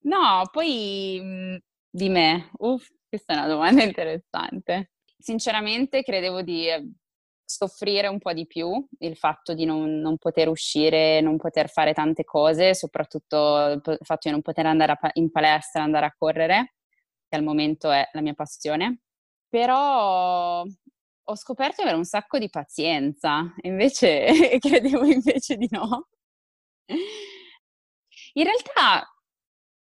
No, 0.02 0.48
poi 0.52 1.20
mh, 1.20 1.58
di 1.90 2.08
me, 2.08 2.50
uff, 2.58 2.88
questa 3.08 3.34
è 3.34 3.36
una 3.36 3.48
domanda 3.48 3.82
interessante. 3.82 4.92
Sinceramente 5.18 6.02
credevo 6.02 6.42
di 6.42 6.68
eh, 6.68 6.88
soffrire 7.44 8.06
un 8.06 8.18
po' 8.18 8.32
di 8.32 8.46
più 8.46 8.86
il 9.00 9.16
fatto 9.16 9.54
di 9.54 9.64
non, 9.64 9.98
non, 9.98 10.16
poter 10.16 10.48
uscire, 10.48 11.20
non 11.20 11.36
poter 11.36 11.68
fare 11.68 11.92
tante 11.92 12.22
cose, 12.24 12.74
soprattutto 12.74 13.72
il 13.72 13.98
fatto 14.02 14.28
di 14.28 14.30
non 14.30 14.40
poter 14.40 14.66
andare 14.66 14.96
in 15.14 15.30
palestra, 15.30 15.82
andare 15.82 16.06
a 16.06 16.14
correre, 16.16 16.74
che 17.28 17.36
al 17.36 17.42
momento 17.42 17.90
è 17.90 18.08
la 18.12 18.22
mia 18.22 18.34
passione. 18.34 19.00
Però 19.48 20.62
ho 20.62 21.36
scoperto 21.36 21.76
di 21.76 21.82
avere 21.82 21.96
un 21.96 22.04
sacco 22.04 22.38
di 22.38 22.48
pazienza, 22.48 23.52
invece 23.62 24.58
credevo 24.58 25.04
invece 25.04 25.56
di 25.56 25.68
no. 25.70 26.06
In 28.34 28.44
realtà 28.44 29.08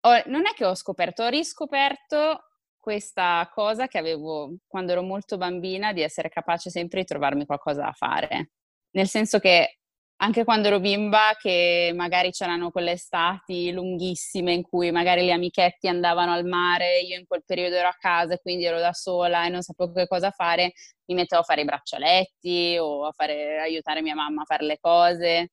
ho, 0.01 0.23
non 0.27 0.47
è 0.47 0.53
che 0.55 0.65
ho 0.65 0.75
scoperto, 0.75 1.25
ho 1.25 1.29
riscoperto 1.29 2.43
questa 2.79 3.49
cosa 3.53 3.87
che 3.89 3.99
avevo 3.99 4.57
quando 4.67 4.93
ero 4.93 5.03
molto 5.03 5.37
bambina 5.37 5.93
di 5.93 6.03
essere 6.03 6.29
capace 6.29 6.71
sempre 6.71 7.01
di 7.01 7.07
trovarmi 7.07 7.45
qualcosa 7.45 7.83
da 7.83 7.93
fare. 7.93 8.51
Nel 8.93 9.09
senso 9.09 9.39
che 9.39 9.79
anche 10.21 10.45
quando 10.45 10.69
ero 10.69 10.81
bimba, 10.81 11.37
che 11.39 11.93
magari 11.95 12.31
c'erano 12.33 12.71
quelle 12.71 12.93
estati 12.93 13.71
lunghissime 13.71 14.53
in 14.53 14.63
cui 14.63 14.91
magari 14.91 15.25
le 15.25 15.33
amichetti 15.33 15.87
andavano 15.87 16.33
al 16.33 16.45
mare, 16.45 17.01
io 17.01 17.19
in 17.19 17.27
quel 17.27 17.45
periodo 17.45 17.77
ero 17.77 17.89
a 17.89 17.97
casa 17.97 18.35
e 18.35 18.41
quindi 18.41 18.65
ero 18.65 18.81
da 18.81 18.93
sola 18.93 19.47
e 19.47 19.49
non 19.49 19.63
sapevo 19.63 19.93
che 19.93 20.09
cosa 20.09 20.31
fare, 20.31 20.73
mi 21.07 21.15
mettevo 21.15 21.43
a 21.43 21.45
fare 21.45 21.61
i 21.61 21.65
braccialetti 21.65 22.79
o 22.81 23.07
a 23.07 23.13
fare, 23.13 23.61
aiutare 23.61 24.03
mia 24.03 24.15
mamma 24.15 24.43
a 24.43 24.45
fare 24.45 24.65
le 24.65 24.79
cose. 24.81 25.51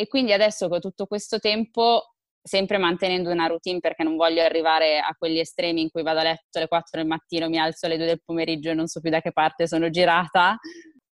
E 0.00 0.06
quindi 0.06 0.32
adesso 0.32 0.68
con 0.68 0.78
tutto 0.78 1.06
questo 1.06 1.40
tempo 1.40 2.14
sempre 2.40 2.78
mantenendo 2.78 3.30
una 3.32 3.48
routine 3.48 3.80
perché 3.80 4.04
non 4.04 4.14
voglio 4.14 4.42
arrivare 4.42 5.00
a 5.00 5.12
quegli 5.18 5.40
estremi 5.40 5.82
in 5.82 5.90
cui 5.90 6.04
vado 6.04 6.20
a 6.20 6.22
letto 6.22 6.58
alle 6.58 6.68
4 6.68 7.00
del 7.00 7.08
mattino, 7.08 7.48
mi 7.48 7.58
alzo 7.58 7.86
alle 7.86 7.96
2 7.96 8.06
del 8.06 8.22
pomeriggio 8.24 8.70
e 8.70 8.74
non 8.74 8.86
so 8.86 9.00
più 9.00 9.10
da 9.10 9.20
che 9.20 9.32
parte 9.32 9.66
sono 9.66 9.90
girata. 9.90 10.56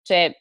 Cioè, 0.02 0.32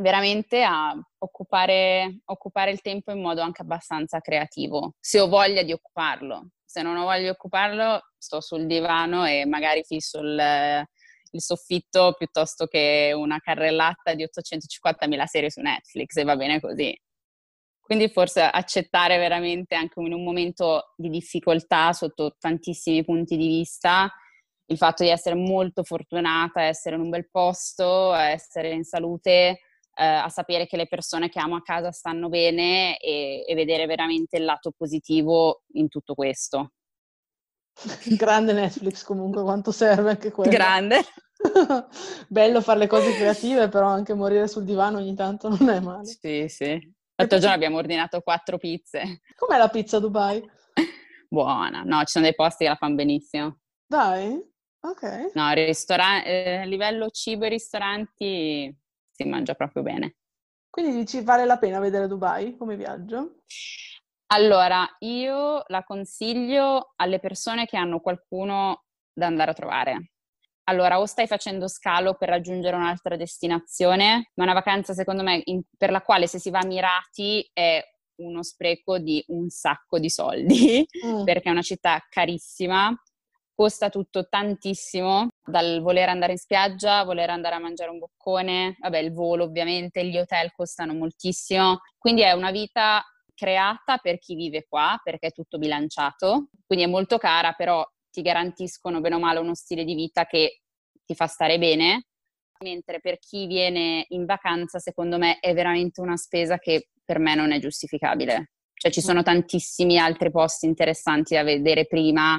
veramente 0.00 0.62
a 0.62 0.94
occupare, 1.18 2.20
occupare 2.26 2.70
il 2.70 2.80
tempo 2.82 3.10
in 3.10 3.20
modo 3.20 3.40
anche 3.40 3.62
abbastanza 3.62 4.20
creativo, 4.20 4.94
se 5.00 5.18
ho 5.18 5.26
voglia 5.26 5.64
di 5.64 5.72
occuparlo. 5.72 6.50
Se 6.64 6.82
non 6.82 6.96
ho 6.96 7.02
voglia 7.02 7.22
di 7.22 7.28
occuparlo, 7.28 8.00
sto 8.16 8.40
sul 8.40 8.66
divano 8.66 9.26
e 9.26 9.44
magari 9.44 9.82
fisso 9.82 10.20
il, 10.20 10.86
il 11.32 11.42
soffitto 11.42 12.14
piuttosto 12.16 12.66
che 12.66 13.12
una 13.12 13.40
carrellata 13.40 14.14
di 14.14 14.22
850.000 14.22 15.24
serie 15.24 15.50
su 15.50 15.60
Netflix 15.62 16.14
e 16.14 16.22
va 16.22 16.36
bene 16.36 16.60
così. 16.60 16.96
Quindi 17.88 18.10
forse 18.10 18.42
accettare 18.42 19.16
veramente 19.16 19.74
anche 19.74 19.98
in 19.98 20.12
un 20.12 20.22
momento 20.22 20.92
di 20.94 21.08
difficoltà 21.08 21.94
sotto 21.94 22.36
tantissimi 22.38 23.02
punti 23.02 23.38
di 23.38 23.46
vista 23.46 24.12
il 24.66 24.76
fatto 24.76 25.04
di 25.04 25.08
essere 25.08 25.34
molto 25.34 25.82
fortunata, 25.84 26.64
essere 26.64 26.96
in 26.96 27.00
un 27.00 27.08
bel 27.08 27.30
posto, 27.30 28.12
essere 28.12 28.72
in 28.72 28.84
salute, 28.84 29.30
eh, 29.94 30.04
a 30.04 30.28
sapere 30.28 30.66
che 30.66 30.76
le 30.76 30.86
persone 30.86 31.30
che 31.30 31.40
amo 31.40 31.56
a 31.56 31.62
casa 31.62 31.90
stanno 31.90 32.28
bene 32.28 32.98
e, 32.98 33.42
e 33.48 33.54
vedere 33.54 33.86
veramente 33.86 34.36
il 34.36 34.44
lato 34.44 34.70
positivo 34.76 35.62
in 35.72 35.88
tutto 35.88 36.12
questo. 36.12 36.72
Grande 38.18 38.52
Netflix 38.52 39.02
comunque, 39.02 39.42
quanto 39.42 39.72
serve 39.72 40.10
anche 40.10 40.30
quello. 40.30 40.50
Grande. 40.50 41.00
Bello 42.28 42.60
fare 42.60 42.80
le 42.80 42.86
cose 42.86 43.14
creative, 43.14 43.68
però 43.68 43.86
anche 43.86 44.12
morire 44.12 44.46
sul 44.46 44.64
divano 44.64 44.98
ogni 44.98 45.14
tanto 45.14 45.48
non 45.48 45.70
è 45.70 45.80
male. 45.80 46.04
Sì, 46.04 46.44
sì. 46.48 46.96
L'altro 47.20 47.38
giorno 47.38 47.56
abbiamo 47.56 47.78
ordinato 47.78 48.20
quattro 48.20 48.58
pizze. 48.58 49.22
Com'è 49.34 49.58
la 49.58 49.68
pizza 49.68 49.96
a 49.96 50.00
Dubai? 50.00 50.40
Buona, 51.28 51.82
no, 51.82 51.98
ci 52.00 52.12
sono 52.12 52.24
dei 52.24 52.34
posti 52.36 52.62
che 52.62 52.70
la 52.70 52.76
fanno 52.76 52.94
benissimo. 52.94 53.58
Dai, 53.84 54.40
ok. 54.80 55.32
No, 55.34 55.50
ristora- 55.52 56.22
eh, 56.22 56.58
a 56.58 56.64
livello 56.64 57.10
cibo 57.10 57.46
e 57.46 57.48
ristoranti 57.48 58.72
si 59.10 59.24
mangia 59.24 59.54
proprio 59.54 59.82
bene. 59.82 60.18
Quindi 60.70 60.94
dici 60.94 61.20
vale 61.22 61.44
la 61.44 61.58
pena 61.58 61.80
vedere 61.80 62.06
Dubai 62.06 62.56
come 62.56 62.76
viaggio? 62.76 63.42
Allora, 64.26 64.86
io 65.00 65.64
la 65.66 65.82
consiglio 65.82 66.92
alle 66.94 67.18
persone 67.18 67.66
che 67.66 67.76
hanno 67.76 67.98
qualcuno 67.98 68.84
da 69.12 69.26
andare 69.26 69.50
a 69.50 69.54
trovare. 69.54 70.12
Allora, 70.68 71.00
o 71.00 71.06
stai 71.06 71.26
facendo 71.26 71.66
scalo 71.66 72.14
per 72.14 72.28
raggiungere 72.28 72.76
un'altra 72.76 73.16
destinazione, 73.16 74.30
ma 74.34 74.44
una 74.44 74.52
vacanza 74.52 74.92
secondo 74.92 75.22
me 75.22 75.40
in, 75.44 75.62
per 75.76 75.90
la 75.90 76.02
quale 76.02 76.26
se 76.26 76.38
si 76.38 76.50
va 76.50 76.60
mirati 76.64 77.48
è 77.54 77.82
uno 78.16 78.42
spreco 78.42 78.98
di 78.98 79.24
un 79.28 79.48
sacco 79.48 79.98
di 79.98 80.10
soldi, 80.10 80.86
mm. 81.06 81.24
perché 81.24 81.48
è 81.48 81.52
una 81.52 81.62
città 81.62 82.04
carissima, 82.10 82.94
costa 83.54 83.88
tutto 83.88 84.28
tantissimo, 84.28 85.28
dal 85.42 85.80
voler 85.80 86.10
andare 86.10 86.32
in 86.32 86.38
spiaggia, 86.38 87.02
voler 87.02 87.30
andare 87.30 87.54
a 87.54 87.60
mangiare 87.60 87.90
un 87.90 87.98
boccone, 87.98 88.76
vabbè 88.78 88.98
il 88.98 89.12
volo 89.12 89.44
ovviamente, 89.44 90.04
gli 90.04 90.18
hotel 90.18 90.52
costano 90.52 90.92
moltissimo, 90.92 91.78
quindi 91.96 92.20
è 92.22 92.32
una 92.32 92.50
vita 92.50 93.02
creata 93.34 93.96
per 93.98 94.18
chi 94.18 94.34
vive 94.34 94.66
qua, 94.68 95.00
perché 95.02 95.28
è 95.28 95.32
tutto 95.32 95.56
bilanciato, 95.56 96.50
quindi 96.66 96.84
è 96.84 96.88
molto 96.88 97.16
cara, 97.16 97.52
però 97.52 97.82
ti 98.18 98.22
garantiscono 98.22 99.00
bene 99.00 99.14
o 99.14 99.20
male 99.20 99.38
uno 99.38 99.54
stile 99.54 99.84
di 99.84 99.94
vita 99.94 100.26
che 100.26 100.62
ti 101.04 101.14
fa 101.14 101.28
stare 101.28 101.56
bene, 101.56 102.06
mentre 102.64 102.98
per 102.98 103.18
chi 103.18 103.46
viene 103.46 104.06
in 104.08 104.24
vacanza 104.24 104.80
secondo 104.80 105.18
me 105.18 105.38
è 105.38 105.54
veramente 105.54 106.00
una 106.00 106.16
spesa 106.16 106.58
che 106.58 106.88
per 107.04 107.20
me 107.20 107.36
non 107.36 107.52
è 107.52 107.60
giustificabile. 107.60 108.50
Cioè 108.74 108.90
ci 108.90 109.00
sono 109.00 109.22
tantissimi 109.22 109.98
altri 109.98 110.32
posti 110.32 110.66
interessanti 110.66 111.34
da 111.34 111.44
vedere 111.44 111.86
prima 111.86 112.36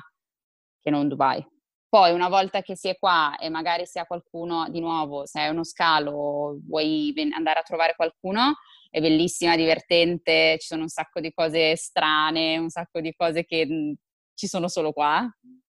che 0.81 0.89
non 0.89 1.07
Dubai. 1.07 1.45
Poi 1.88 2.12
una 2.12 2.27
volta 2.27 2.62
che 2.62 2.75
si 2.75 2.89
è 2.89 2.98
qua 2.98 3.38
e 3.38 3.50
magari 3.50 3.86
si 3.86 3.98
ha 3.98 4.05
qualcuno 4.05 4.67
di 4.69 4.81
nuovo, 4.81 5.25
se 5.25 5.39
hai 5.39 5.50
uno 5.50 5.63
scalo, 5.63 6.59
vuoi 6.67 7.13
andare 7.33 7.59
a 7.59 7.63
trovare 7.63 7.95
qualcuno, 7.95 8.55
è 8.89 9.00
bellissima, 9.00 9.55
divertente, 9.55 10.57
ci 10.59 10.67
sono 10.67 10.83
un 10.83 10.89
sacco 10.89 11.19
di 11.21 11.31
cose 11.31 11.75
strane, 11.77 12.57
un 12.57 12.69
sacco 12.69 13.00
di 13.00 13.13
cose 13.15 13.43
che 13.43 13.95
ci 14.39 14.48
sono 14.48 14.69
solo 14.69 14.93
qua, 14.93 15.29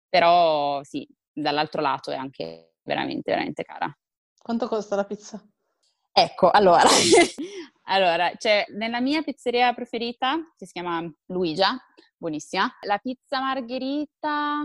però 0.09 0.83
sì, 0.83 1.07
dall'altro 1.31 1.81
lato 1.81 2.11
è 2.11 2.15
anche 2.15 2.75
veramente, 2.83 3.31
veramente 3.31 3.63
cara. 3.63 3.91
Quanto 4.37 4.67
costa 4.67 4.95
la 4.95 5.05
pizza? 5.05 5.41
Ecco, 6.11 6.49
allora, 6.49 6.81
allora 7.85 8.33
cioè, 8.37 8.65
nella 8.69 9.01
mia 9.01 9.21
pizzeria 9.21 9.73
preferita, 9.73 10.37
che 10.57 10.65
si 10.65 10.73
chiama 10.73 11.03
Luigia, 11.27 11.77
buonissima, 12.17 12.77
la 12.81 12.97
pizza 12.97 13.39
margherita 13.39 14.63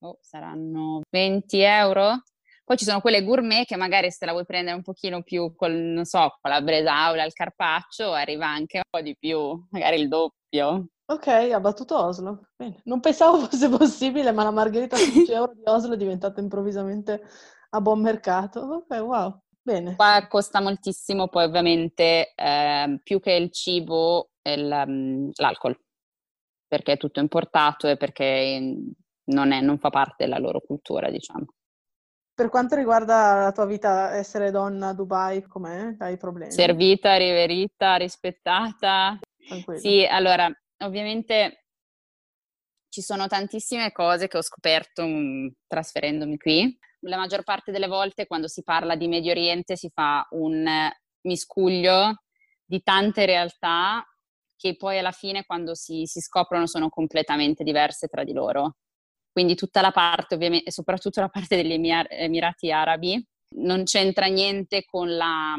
oh, 0.00 0.18
saranno 0.20 1.02
20 1.10 1.60
euro. 1.60 2.22
Poi 2.64 2.76
ci 2.76 2.84
sono 2.84 3.00
quelle 3.00 3.24
gourmet 3.24 3.66
che 3.66 3.76
magari 3.76 4.10
se 4.10 4.24
la 4.24 4.32
vuoi 4.32 4.44
prendere 4.44 4.76
un 4.76 4.82
pochino 4.82 5.22
più 5.22 5.54
col, 5.54 5.72
non 5.72 6.04
so, 6.04 6.38
con 6.40 6.50
la 6.50 6.62
bresaola, 6.62 7.24
il 7.24 7.32
carpaccio, 7.32 8.12
arriva 8.12 8.46
anche 8.46 8.78
un 8.78 8.82
po' 8.88 9.00
di 9.00 9.16
più, 9.18 9.66
magari 9.70 10.00
il 10.00 10.08
doppio. 10.08 10.88
Ok, 11.06 11.26
ha 11.26 11.60
battuto 11.60 11.96
Oslo. 11.98 12.48
Bene. 12.56 12.80
Non 12.84 13.00
pensavo 13.00 13.38
fosse 13.46 13.68
possibile, 13.68 14.32
ma 14.32 14.44
la 14.44 14.50
margherita 14.50 14.96
a 14.96 14.98
10 14.98 15.30
euro 15.32 15.52
di 15.54 15.62
Oslo 15.64 15.94
è 15.94 15.96
diventata 15.96 16.40
improvvisamente 16.40 17.22
a 17.70 17.80
buon 17.80 18.00
mercato. 18.00 18.60
Ok, 18.60 19.00
wow. 19.00 19.40
Bene. 19.60 19.94
Qua 19.94 20.26
costa 20.28 20.60
moltissimo, 20.60 21.28
poi 21.28 21.44
ovviamente 21.44 22.32
eh, 22.34 23.00
più 23.02 23.20
che 23.20 23.32
il 23.32 23.52
cibo, 23.52 24.30
il, 24.42 24.82
um, 24.86 25.30
l'alcol, 25.36 25.78
perché 26.66 26.92
è 26.92 26.96
tutto 26.96 27.20
importato 27.20 27.86
e 27.86 27.96
perché 27.96 28.74
non, 29.24 29.52
è, 29.52 29.60
non 29.60 29.78
fa 29.78 29.90
parte 29.90 30.24
della 30.24 30.38
loro 30.38 30.60
cultura, 30.60 31.10
diciamo. 31.10 31.46
Per 32.34 32.48
quanto 32.48 32.74
riguarda 32.74 33.42
la 33.42 33.52
tua 33.52 33.66
vita, 33.66 34.14
essere 34.14 34.50
donna 34.50 34.88
a 34.88 34.94
Dubai, 34.94 35.42
com'è? 35.42 35.94
Hai 35.98 36.16
problemi? 36.16 36.50
Servita, 36.50 37.14
riverita, 37.16 37.94
rispettata. 37.96 39.18
Tranquillo. 39.46 39.78
Sì, 39.78 40.04
allora, 40.10 40.50
ovviamente 40.82 41.64
ci 42.88 43.00
sono 43.00 43.26
tantissime 43.26 43.90
cose 43.90 44.28
che 44.28 44.36
ho 44.36 44.42
scoperto 44.42 45.02
um, 45.02 45.50
trasferendomi 45.66 46.36
qui. 46.36 46.78
La 47.06 47.16
maggior 47.16 47.42
parte 47.42 47.72
delle 47.72 47.88
volte 47.88 48.26
quando 48.26 48.48
si 48.48 48.62
parla 48.62 48.96
di 48.96 49.08
Medio 49.08 49.30
Oriente 49.30 49.76
si 49.76 49.90
fa 49.92 50.26
un 50.32 50.90
miscuglio 51.22 52.22
di 52.64 52.82
tante 52.82 53.24
realtà 53.24 54.04
che 54.56 54.76
poi 54.76 54.98
alla 54.98 55.10
fine 55.10 55.44
quando 55.44 55.74
si, 55.74 56.06
si 56.06 56.20
scoprono 56.20 56.66
sono 56.66 56.88
completamente 56.88 57.64
diverse 57.64 58.06
tra 58.06 58.24
di 58.24 58.32
loro. 58.32 58.76
Quindi 59.32 59.54
tutta 59.56 59.80
la 59.80 59.90
parte, 59.90 60.34
ovviamente, 60.34 60.70
soprattutto 60.70 61.20
la 61.20 61.28
parte 61.28 61.56
degli 61.56 61.72
Emirati 61.72 62.70
Arabi, 62.70 63.26
non 63.56 63.84
c'entra 63.84 64.26
niente 64.26 64.84
con 64.84 65.16
la, 65.16 65.56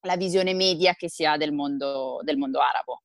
la 0.00 0.16
visione 0.16 0.54
media 0.54 0.94
che 0.94 1.08
si 1.08 1.24
ha 1.24 1.36
del 1.36 1.52
mondo, 1.52 2.20
del 2.22 2.38
mondo 2.38 2.60
arabo. 2.60 3.02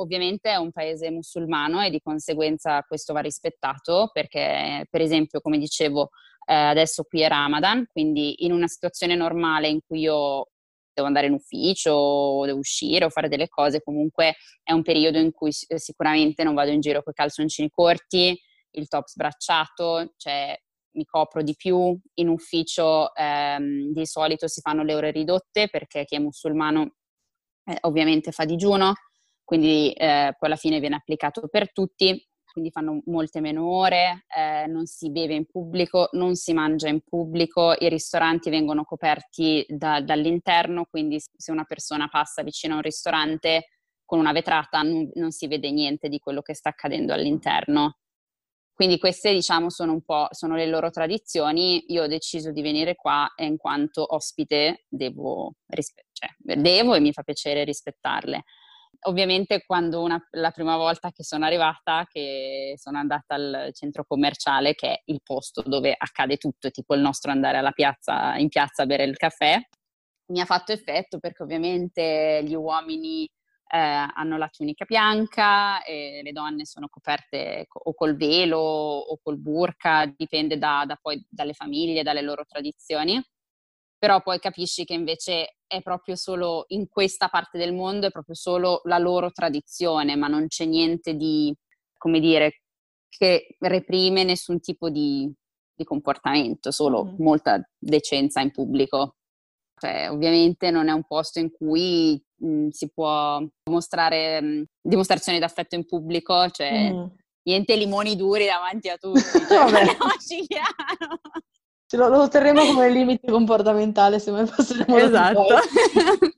Ovviamente 0.00 0.50
è 0.50 0.56
un 0.56 0.72
paese 0.72 1.10
musulmano 1.10 1.82
e 1.82 1.90
di 1.90 2.00
conseguenza 2.00 2.82
questo 2.82 3.12
va 3.12 3.20
rispettato 3.20 4.10
perché, 4.12 4.86
per 4.88 5.02
esempio, 5.02 5.40
come 5.40 5.58
dicevo, 5.58 6.08
eh, 6.46 6.54
adesso 6.54 7.04
qui 7.04 7.20
è 7.20 7.28
Ramadan, 7.28 7.86
quindi 7.86 8.44
in 8.44 8.52
una 8.52 8.66
situazione 8.66 9.14
normale 9.14 9.68
in 9.68 9.80
cui 9.86 10.00
io 10.00 10.48
devo 10.92 11.06
andare 11.06 11.26
in 11.26 11.34
ufficio, 11.34 12.44
devo 12.46 12.58
uscire 12.58 13.04
o 13.04 13.10
fare 13.10 13.28
delle 13.28 13.48
cose, 13.48 13.82
comunque 13.82 14.36
è 14.62 14.72
un 14.72 14.82
periodo 14.82 15.18
in 15.18 15.32
cui 15.32 15.52
sicuramente 15.52 16.44
non 16.44 16.54
vado 16.54 16.70
in 16.70 16.80
giro 16.80 17.02
con 17.02 17.12
i 17.12 17.16
calzoncini 17.16 17.68
corti, 17.68 18.38
il 18.72 18.88
top 18.88 19.06
sbracciato, 19.06 20.14
cioè 20.16 20.56
mi 20.92 21.04
copro 21.04 21.42
di 21.42 21.54
più, 21.54 21.96
in 22.14 22.28
ufficio 22.28 23.14
ehm, 23.14 23.92
di 23.92 24.06
solito 24.06 24.48
si 24.48 24.60
fanno 24.62 24.82
le 24.82 24.94
ore 24.94 25.10
ridotte 25.10 25.68
perché 25.68 26.04
chi 26.04 26.16
è 26.16 26.18
musulmano 26.18 26.94
eh, 27.64 27.76
ovviamente 27.82 28.32
fa 28.32 28.44
digiuno, 28.44 28.94
quindi 29.50 29.90
eh, 29.94 30.36
poi 30.38 30.48
alla 30.48 30.54
fine 30.54 30.78
viene 30.78 30.94
applicato 30.94 31.48
per 31.48 31.72
tutti, 31.72 32.24
quindi 32.52 32.70
fanno 32.70 33.00
molte 33.06 33.40
meno 33.40 33.68
ore, 33.68 34.24
eh, 34.32 34.66
non 34.68 34.86
si 34.86 35.10
beve 35.10 35.34
in 35.34 35.44
pubblico, 35.46 36.08
non 36.12 36.36
si 36.36 36.52
mangia 36.52 36.86
in 36.86 37.00
pubblico, 37.00 37.74
i 37.76 37.88
ristoranti 37.88 38.48
vengono 38.48 38.84
coperti 38.84 39.66
da, 39.66 40.00
dall'interno, 40.00 40.86
quindi 40.88 41.18
se 41.18 41.50
una 41.50 41.64
persona 41.64 42.06
passa 42.06 42.44
vicino 42.44 42.74
a 42.74 42.76
un 42.76 42.82
ristorante 42.82 43.70
con 44.04 44.20
una 44.20 44.30
vetrata 44.30 44.82
non, 44.82 45.10
non 45.14 45.32
si 45.32 45.48
vede 45.48 45.72
niente 45.72 46.08
di 46.08 46.20
quello 46.20 46.42
che 46.42 46.54
sta 46.54 46.68
accadendo 46.68 47.12
all'interno. 47.12 47.96
Quindi 48.72 48.98
queste, 49.00 49.32
diciamo, 49.32 49.68
sono 49.68 49.90
un 49.90 50.02
po' 50.02 50.28
sono 50.30 50.54
le 50.54 50.66
loro 50.66 50.90
tradizioni. 50.90 51.86
Io 51.88 52.04
ho 52.04 52.06
deciso 52.06 52.52
di 52.52 52.62
venire 52.62 52.94
qua 52.94 53.32
e 53.34 53.46
in 53.46 53.56
quanto 53.56 54.14
ospite 54.14 54.84
devo, 54.88 55.54
rispe- 55.66 56.06
cioè, 56.12 56.30
devo 56.38 56.94
e 56.94 57.00
mi 57.00 57.12
fa 57.12 57.24
piacere 57.24 57.64
rispettarle. 57.64 58.44
Ovviamente 59.04 59.64
quando 59.64 60.02
una, 60.02 60.22
la 60.32 60.50
prima 60.50 60.76
volta 60.76 61.10
che 61.10 61.24
sono 61.24 61.46
arrivata, 61.46 62.06
che 62.10 62.74
sono 62.76 62.98
andata 62.98 63.34
al 63.34 63.70
centro 63.72 64.04
commerciale, 64.04 64.74
che 64.74 64.88
è 64.88 65.02
il 65.06 65.20
posto 65.22 65.62
dove 65.62 65.94
accade 65.96 66.36
tutto, 66.36 66.70
tipo 66.70 66.94
il 66.94 67.00
nostro 67.00 67.30
andare 67.30 67.58
piazza, 67.72 68.36
in 68.36 68.48
piazza 68.48 68.82
a 68.82 68.86
bere 68.86 69.04
il 69.04 69.16
caffè, 69.16 69.58
mi 70.30 70.40
ha 70.40 70.44
fatto 70.44 70.72
effetto 70.72 71.18
perché 71.18 71.42
ovviamente 71.42 72.42
gli 72.44 72.54
uomini 72.54 73.24
eh, 73.72 73.78
hanno 73.78 74.36
la 74.36 74.48
tunica 74.48 74.84
bianca 74.84 75.82
le 76.22 76.32
donne 76.32 76.64
sono 76.64 76.88
coperte 76.88 77.66
o 77.68 77.94
col 77.94 78.16
velo 78.16 78.58
o 78.58 79.18
col 79.22 79.38
burka, 79.38 80.12
dipende 80.16 80.58
da, 80.58 80.84
da 80.86 80.96
poi 81.00 81.24
dalle 81.28 81.52
famiglie, 81.52 82.02
dalle 82.02 82.22
loro 82.22 82.44
tradizioni. 82.44 83.22
Però 84.00 84.22
poi 84.22 84.38
capisci 84.38 84.86
che 84.86 84.94
invece 84.94 85.56
è 85.66 85.82
proprio 85.82 86.16
solo 86.16 86.64
in 86.68 86.88
questa 86.88 87.28
parte 87.28 87.58
del 87.58 87.74
mondo, 87.74 88.06
è 88.06 88.10
proprio 88.10 88.34
solo 88.34 88.80
la 88.84 88.96
loro 88.96 89.30
tradizione, 89.30 90.16
ma 90.16 90.26
non 90.26 90.46
c'è 90.46 90.64
niente 90.64 91.14
di, 91.16 91.54
come 91.98 92.18
dire, 92.18 92.62
che 93.10 93.56
reprime 93.58 94.24
nessun 94.24 94.58
tipo 94.60 94.88
di, 94.88 95.30
di 95.74 95.84
comportamento, 95.84 96.70
solo 96.70 97.04
mm. 97.04 97.14
molta 97.18 97.62
decenza 97.78 98.40
in 98.40 98.52
pubblico. 98.52 99.16
Cioè, 99.78 100.10
ovviamente 100.10 100.70
non 100.70 100.88
è 100.88 100.92
un 100.92 101.04
posto 101.04 101.38
in 101.38 101.50
cui 101.50 102.18
mh, 102.36 102.46
mhmm, 102.48 102.68
si 102.70 102.90
può 102.90 103.38
mostrare 103.70 104.40
mh, 104.40 104.46
mhmm, 104.46 104.62
dimostrazioni 104.80 105.38
d'affetto 105.38 105.74
in 105.74 105.84
pubblico, 105.84 106.48
cioè 106.48 106.90
mm. 106.90 107.06
niente 107.42 107.76
limoni 107.76 108.16
duri 108.16 108.46
davanti 108.46 108.88
a 108.88 108.96
tutti. 108.96 109.20
Cioè, 109.46 110.54
lo, 111.96 112.08
lo 112.08 112.28
terremo 112.28 112.64
come 112.64 112.88
limite 112.90 113.30
comportamentale 113.30 114.18
se 114.18 114.30
mai 114.30 114.46
passeremo 114.46 114.96
Esatto. 114.96 115.46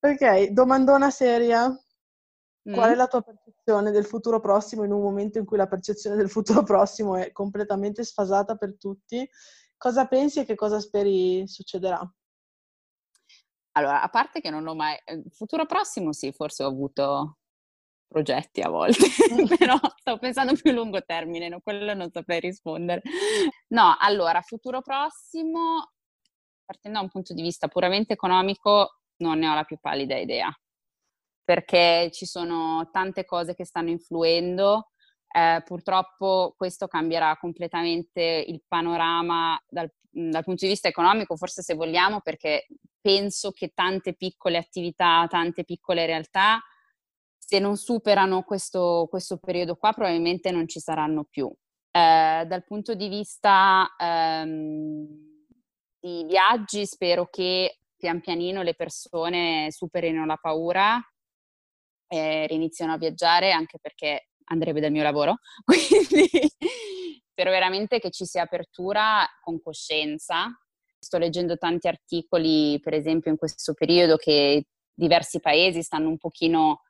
ok, 0.00 0.46
domandona 0.50 1.10
seria. 1.10 1.68
Mm. 1.68 2.74
Qual 2.74 2.90
è 2.92 2.94
la 2.94 3.08
tua 3.08 3.22
percezione 3.22 3.90
del 3.90 4.04
futuro 4.04 4.38
prossimo 4.38 4.84
in 4.84 4.92
un 4.92 5.00
momento 5.00 5.38
in 5.38 5.44
cui 5.44 5.56
la 5.56 5.66
percezione 5.66 6.16
del 6.16 6.30
futuro 6.30 6.62
prossimo 6.64 7.16
è 7.16 7.32
completamente 7.32 8.04
sfasata 8.04 8.56
per 8.56 8.76
tutti? 8.76 9.28
Cosa 9.76 10.06
pensi 10.06 10.40
e 10.40 10.44
che 10.44 10.54
cosa 10.54 10.78
speri 10.78 11.46
succederà? 11.48 12.00
Allora, 13.72 14.02
a 14.02 14.08
parte 14.08 14.40
che 14.40 14.50
non 14.50 14.66
ho 14.66 14.74
mai... 14.74 14.96
Eh, 15.04 15.24
futuro 15.30 15.66
prossimo 15.66 16.12
sì, 16.12 16.30
forse 16.30 16.62
ho 16.62 16.68
avuto 16.68 17.38
progetti 18.12 18.60
a 18.60 18.68
volte, 18.68 19.06
però 19.58 19.76
sto 19.96 20.18
pensando 20.18 20.54
più 20.54 20.70
a 20.70 20.74
lungo 20.74 21.02
termine, 21.02 21.48
no? 21.48 21.60
quello 21.60 21.94
non 21.94 22.10
saprei 22.10 22.40
rispondere. 22.40 23.02
No, 23.68 23.96
allora, 23.98 24.40
futuro 24.42 24.82
prossimo, 24.82 25.92
partendo 26.64 26.98
da 26.98 27.04
un 27.04 27.10
punto 27.10 27.34
di 27.34 27.42
vista 27.42 27.68
puramente 27.68 28.12
economico, 28.12 29.00
non 29.16 29.38
ne 29.38 29.48
ho 29.48 29.54
la 29.54 29.64
più 29.64 29.78
pallida 29.80 30.16
idea, 30.16 30.52
perché 31.42 32.10
ci 32.12 32.26
sono 32.26 32.88
tante 32.92 33.24
cose 33.24 33.54
che 33.54 33.64
stanno 33.64 33.90
influendo. 33.90 34.88
Eh, 35.34 35.62
purtroppo 35.64 36.52
questo 36.58 36.86
cambierà 36.86 37.38
completamente 37.38 38.44
il 38.46 38.62
panorama 38.68 39.58
dal, 39.66 39.90
dal 40.10 40.44
punto 40.44 40.66
di 40.66 40.70
vista 40.70 40.88
economico, 40.88 41.36
forse 41.36 41.62
se 41.62 41.74
vogliamo, 41.74 42.20
perché 42.20 42.66
penso 43.00 43.50
che 43.50 43.72
tante 43.74 44.14
piccole 44.14 44.58
attività, 44.58 45.26
tante 45.28 45.64
piccole 45.64 46.06
realtà, 46.06 46.62
se 47.44 47.58
non 47.58 47.76
superano 47.76 48.42
questo, 48.42 49.06
questo 49.10 49.36
periodo 49.36 49.74
qua, 49.76 49.92
probabilmente 49.92 50.50
non 50.50 50.68
ci 50.68 50.78
saranno 50.78 51.24
più. 51.24 51.52
Eh, 51.90 52.44
dal 52.46 52.64
punto 52.64 52.94
di 52.94 53.08
vista 53.08 53.94
ehm, 53.98 55.06
di 56.00 56.24
viaggi, 56.24 56.86
spero 56.86 57.26
che 57.26 57.78
pian 57.96 58.20
pianino 58.20 58.62
le 58.62 58.74
persone 58.74 59.68
superino 59.70 60.24
la 60.24 60.36
paura 60.36 61.00
e 62.06 62.46
iniziano 62.50 62.92
a 62.92 62.98
viaggiare, 62.98 63.52
anche 63.52 63.78
perché 63.80 64.28
andrebbe 64.44 64.80
dal 64.80 64.92
mio 64.92 65.02
lavoro. 65.02 65.38
Quindi 65.64 66.28
spero 67.30 67.50
veramente 67.50 67.98
che 67.98 68.10
ci 68.10 68.24
sia 68.24 68.42
apertura 68.42 69.26
con 69.40 69.60
coscienza 69.60 70.56
Sto 70.98 71.18
leggendo 71.18 71.58
tanti 71.58 71.88
articoli, 71.88 72.78
per 72.80 72.94
esempio 72.94 73.32
in 73.32 73.36
questo 73.36 73.74
periodo, 73.74 74.16
che 74.16 74.66
diversi 74.94 75.40
paesi 75.40 75.82
stanno 75.82 76.08
un 76.08 76.16
pochino 76.16 76.82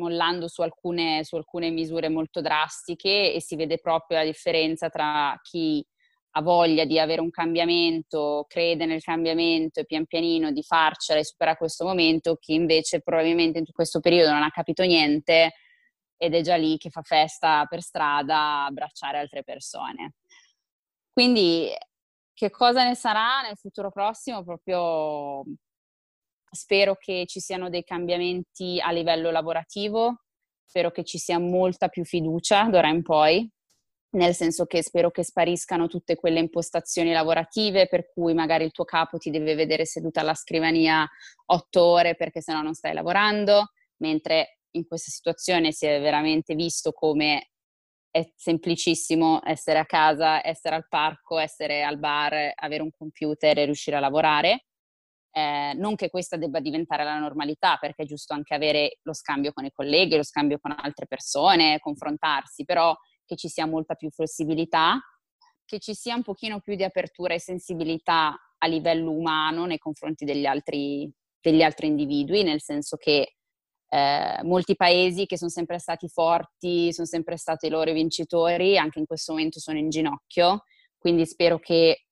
mollando 0.00 0.48
su 0.48 0.62
alcune, 0.62 1.22
su 1.24 1.36
alcune 1.36 1.70
misure 1.70 2.08
molto 2.08 2.40
drastiche 2.40 3.32
e 3.32 3.40
si 3.40 3.54
vede 3.54 3.78
proprio 3.78 4.18
la 4.18 4.24
differenza 4.24 4.88
tra 4.88 5.38
chi 5.42 5.84
ha 6.32 6.42
voglia 6.42 6.84
di 6.84 6.98
avere 6.98 7.20
un 7.20 7.30
cambiamento, 7.30 8.44
crede 8.48 8.86
nel 8.86 9.02
cambiamento 9.02 9.80
e 9.80 9.84
pian 9.84 10.06
pianino 10.06 10.52
di 10.52 10.62
farcela 10.62 11.18
e 11.18 11.24
superare 11.24 11.56
questo 11.56 11.84
momento, 11.84 12.36
chi 12.36 12.54
invece 12.54 13.00
probabilmente 13.00 13.58
in 13.58 13.64
questo 13.72 14.00
periodo 14.00 14.32
non 14.32 14.42
ha 14.42 14.50
capito 14.50 14.82
niente 14.84 15.52
ed 16.16 16.34
è 16.34 16.40
già 16.42 16.56
lì 16.56 16.76
che 16.76 16.90
fa 16.90 17.02
festa 17.02 17.64
per 17.68 17.82
strada 17.82 18.36
a 18.36 18.64
abbracciare 18.66 19.18
altre 19.18 19.42
persone. 19.42 20.14
Quindi 21.12 21.68
che 22.32 22.50
cosa 22.50 22.84
ne 22.84 22.94
sarà 22.94 23.42
nel 23.42 23.56
futuro 23.56 23.90
prossimo? 23.90 24.44
Proprio 24.44 25.42
spero 26.50 26.96
che 26.96 27.24
ci 27.26 27.40
siano 27.40 27.68
dei 27.68 27.84
cambiamenti 27.84 28.80
a 28.80 28.90
livello 28.90 29.30
lavorativo, 29.30 30.22
spero 30.64 30.90
che 30.90 31.04
ci 31.04 31.18
sia 31.18 31.38
molta 31.38 31.88
più 31.88 32.04
fiducia 32.04 32.64
d'ora 32.64 32.88
in 32.88 33.02
poi, 33.02 33.48
nel 34.12 34.34
senso 34.34 34.66
che 34.66 34.82
spero 34.82 35.10
che 35.10 35.22
spariscano 35.22 35.86
tutte 35.86 36.16
quelle 36.16 36.40
impostazioni 36.40 37.12
lavorative 37.12 37.86
per 37.86 38.10
cui 38.12 38.34
magari 38.34 38.64
il 38.64 38.72
tuo 38.72 38.84
capo 38.84 39.18
ti 39.18 39.30
deve 39.30 39.54
vedere 39.54 39.86
seduta 39.86 40.20
alla 40.20 40.34
scrivania 40.34 41.08
otto 41.46 41.82
ore 41.82 42.16
perché 42.16 42.40
sennò 42.40 42.60
non 42.62 42.74
stai 42.74 42.92
lavorando, 42.92 43.72
mentre 43.98 44.58
in 44.72 44.86
questa 44.86 45.10
situazione 45.10 45.72
si 45.72 45.86
è 45.86 46.00
veramente 46.00 46.54
visto 46.54 46.92
come 46.92 47.50
è 48.10 48.28
semplicissimo 48.34 49.40
essere 49.44 49.78
a 49.78 49.86
casa, 49.86 50.44
essere 50.44 50.74
al 50.74 50.88
parco, 50.88 51.38
essere 51.38 51.84
al 51.84 51.98
bar, 51.98 52.52
avere 52.56 52.82
un 52.82 52.90
computer 52.90 53.56
e 53.58 53.64
riuscire 53.64 53.96
a 53.96 54.00
lavorare. 54.00 54.64
Eh, 55.32 55.74
non 55.76 55.94
che 55.94 56.10
questa 56.10 56.36
debba 56.36 56.60
diventare 56.60 57.04
la 57.04 57.18
normalità, 57.18 57.76
perché 57.76 58.02
è 58.02 58.06
giusto 58.06 58.34
anche 58.34 58.54
avere 58.54 58.98
lo 59.02 59.14
scambio 59.14 59.52
con 59.52 59.64
i 59.64 59.70
colleghi, 59.70 60.16
lo 60.16 60.24
scambio 60.24 60.58
con 60.58 60.74
altre 60.76 61.06
persone, 61.06 61.78
confrontarsi, 61.78 62.64
però 62.64 62.94
che 63.24 63.36
ci 63.36 63.48
sia 63.48 63.66
molta 63.66 63.94
più 63.94 64.10
flessibilità, 64.10 65.00
che 65.64 65.78
ci 65.78 65.94
sia 65.94 66.16
un 66.16 66.22
pochino 66.22 66.60
più 66.60 66.74
di 66.74 66.82
apertura 66.82 67.34
e 67.34 67.40
sensibilità 67.40 68.36
a 68.58 68.66
livello 68.66 69.12
umano 69.12 69.66
nei 69.66 69.78
confronti 69.78 70.24
degli 70.24 70.46
altri, 70.46 71.10
degli 71.40 71.62
altri 71.62 71.86
individui, 71.86 72.42
nel 72.42 72.60
senso 72.60 72.96
che 72.96 73.36
eh, 73.88 74.40
molti 74.42 74.76
paesi 74.76 75.26
che 75.26 75.38
sono 75.38 75.50
sempre 75.50 75.78
stati 75.78 76.08
forti, 76.08 76.92
sono 76.92 77.06
sempre 77.06 77.36
stati 77.36 77.66
i 77.66 77.70
loro 77.70 77.92
vincitori, 77.92 78.76
anche 78.78 78.98
in 78.98 79.06
questo 79.06 79.32
momento 79.32 79.58
sono 79.58 79.78
in 79.78 79.90
ginocchio, 79.90 80.64
quindi 80.98 81.26
spero 81.26 81.58
che 81.58 82.04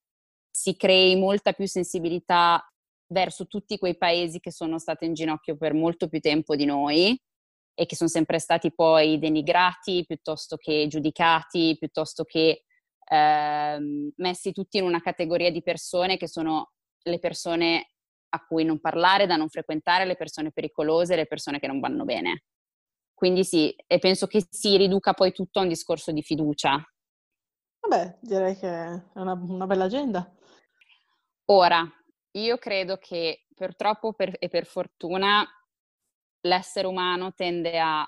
si 0.50 0.76
crei 0.76 1.16
molta 1.16 1.52
più 1.52 1.66
sensibilità 1.66 2.64
verso 3.08 3.46
tutti 3.46 3.78
quei 3.78 3.96
paesi 3.96 4.38
che 4.40 4.52
sono 4.52 4.78
stati 4.78 5.04
in 5.06 5.14
ginocchio 5.14 5.56
per 5.56 5.74
molto 5.74 6.08
più 6.08 6.20
tempo 6.20 6.54
di 6.56 6.64
noi 6.64 7.20
e 7.74 7.86
che 7.86 7.96
sono 7.96 8.10
sempre 8.10 8.38
stati 8.38 8.72
poi 8.72 9.18
denigrati 9.18 10.04
piuttosto 10.06 10.56
che 10.56 10.86
giudicati, 10.88 11.76
piuttosto 11.78 12.24
che 12.24 12.64
eh, 13.10 14.12
messi 14.16 14.52
tutti 14.52 14.78
in 14.78 14.84
una 14.84 15.00
categoria 15.00 15.50
di 15.50 15.62
persone 15.62 16.16
che 16.16 16.28
sono 16.28 16.72
le 17.02 17.18
persone 17.18 17.90
a 18.30 18.44
cui 18.44 18.64
non 18.64 18.80
parlare, 18.80 19.26
da 19.26 19.36
non 19.36 19.48
frequentare 19.48 20.04
le 20.04 20.16
persone 20.16 20.52
pericolose, 20.52 21.16
le 21.16 21.26
persone 21.26 21.58
che 21.58 21.66
non 21.66 21.80
vanno 21.80 22.04
bene. 22.04 22.42
Quindi 23.14 23.44
sì, 23.44 23.74
e 23.86 23.98
penso 23.98 24.26
che 24.26 24.46
si 24.50 24.76
riduca 24.76 25.14
poi 25.14 25.32
tutto 25.32 25.58
a 25.58 25.62
un 25.62 25.68
discorso 25.68 26.12
di 26.12 26.22
fiducia. 26.22 26.80
Vabbè, 27.80 28.18
direi 28.20 28.56
che 28.56 28.68
è 28.68 29.02
una, 29.14 29.32
una 29.32 29.66
bella 29.66 29.84
agenda. 29.84 30.30
Ora, 31.46 31.88
io 32.42 32.56
credo 32.58 32.96
che 32.96 33.46
purtroppo 33.54 34.12
per, 34.12 34.34
e 34.38 34.48
per 34.48 34.66
fortuna 34.66 35.46
l'essere 36.42 36.86
umano 36.86 37.32
tende 37.34 37.78
a 37.78 38.06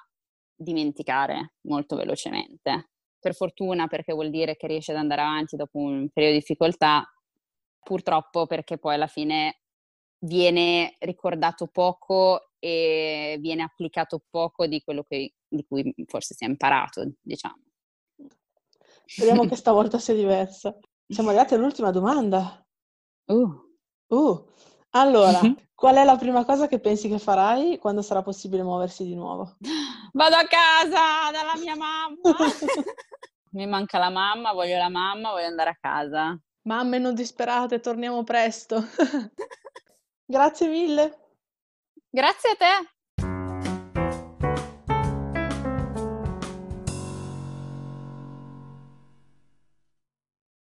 dimenticare 0.55 1.55
molto 1.63 1.97
velocemente. 1.97 2.91
Per 3.19 3.35
fortuna 3.35 3.87
perché 3.87 4.13
vuol 4.13 4.31
dire 4.31 4.57
che 4.57 4.67
riesce 4.67 4.93
ad 4.93 4.99
andare 4.99 5.23
avanti 5.23 5.57
dopo 5.57 5.79
un 5.79 6.09
periodo 6.11 6.35
di 6.35 6.41
difficoltà, 6.41 7.05
purtroppo 7.83 8.47
perché 8.47 8.79
poi 8.79 8.95
alla 8.95 9.07
fine 9.07 9.61
viene 10.23 10.97
ricordato 11.01 11.67
poco 11.67 12.51
e 12.59 13.39
viene 13.41 13.63
applicato 13.63 14.23
poco 14.29 14.67
di 14.67 14.83
quello 14.83 15.03
che, 15.03 15.35
di 15.49 15.65
cui 15.67 15.95
forse 16.07 16.35
si 16.35 16.45
è 16.45 16.49
imparato, 16.49 17.11
diciamo. 17.21 17.63
Speriamo 19.05 19.47
che 19.47 19.57
stavolta 19.57 19.99
sia 19.99 20.15
diversa. 20.15 20.79
Siamo 21.07 21.31
arrivati 21.31 21.55
all'ultima 21.55 21.91
domanda. 21.91 22.65
Uh. 23.27 23.70
Uh. 24.11 24.49
Allora, 24.91 25.41
qual 25.73 25.97
è 25.97 26.05
la 26.05 26.17
prima 26.17 26.45
cosa 26.45 26.67
che 26.67 26.81
pensi 26.81 27.09
che 27.09 27.21
farai 27.21 27.79
quando 27.79 28.03
sarà 28.03 28.23
possibile 28.23 28.63
muoversi 28.63 29.05
di 29.05 29.15
nuovo? 29.15 29.57
Vado 30.13 30.35
a 30.35 30.47
casa 30.47 31.31
dalla 31.31 31.57
mia 31.57 31.77
mamma. 31.77 32.17
Mi 33.53 33.67
manca 33.67 33.99
la 33.99 34.11
mamma, 34.11 34.53
voglio 34.53 34.79
la 34.79 34.89
mamma, 34.89 35.31
voglio 35.31 35.47
andare 35.47 35.71
a 35.71 35.79
casa. 35.81 36.39
Mamme, 36.63 36.99
non 36.99 37.15
disperate, 37.15 37.81
torniamo 37.81 38.23
presto. 38.25 38.85
Grazie 40.27 40.69
mille. 40.69 41.19
Grazie 42.11 42.51
a 42.51 42.57
te. 42.57 42.91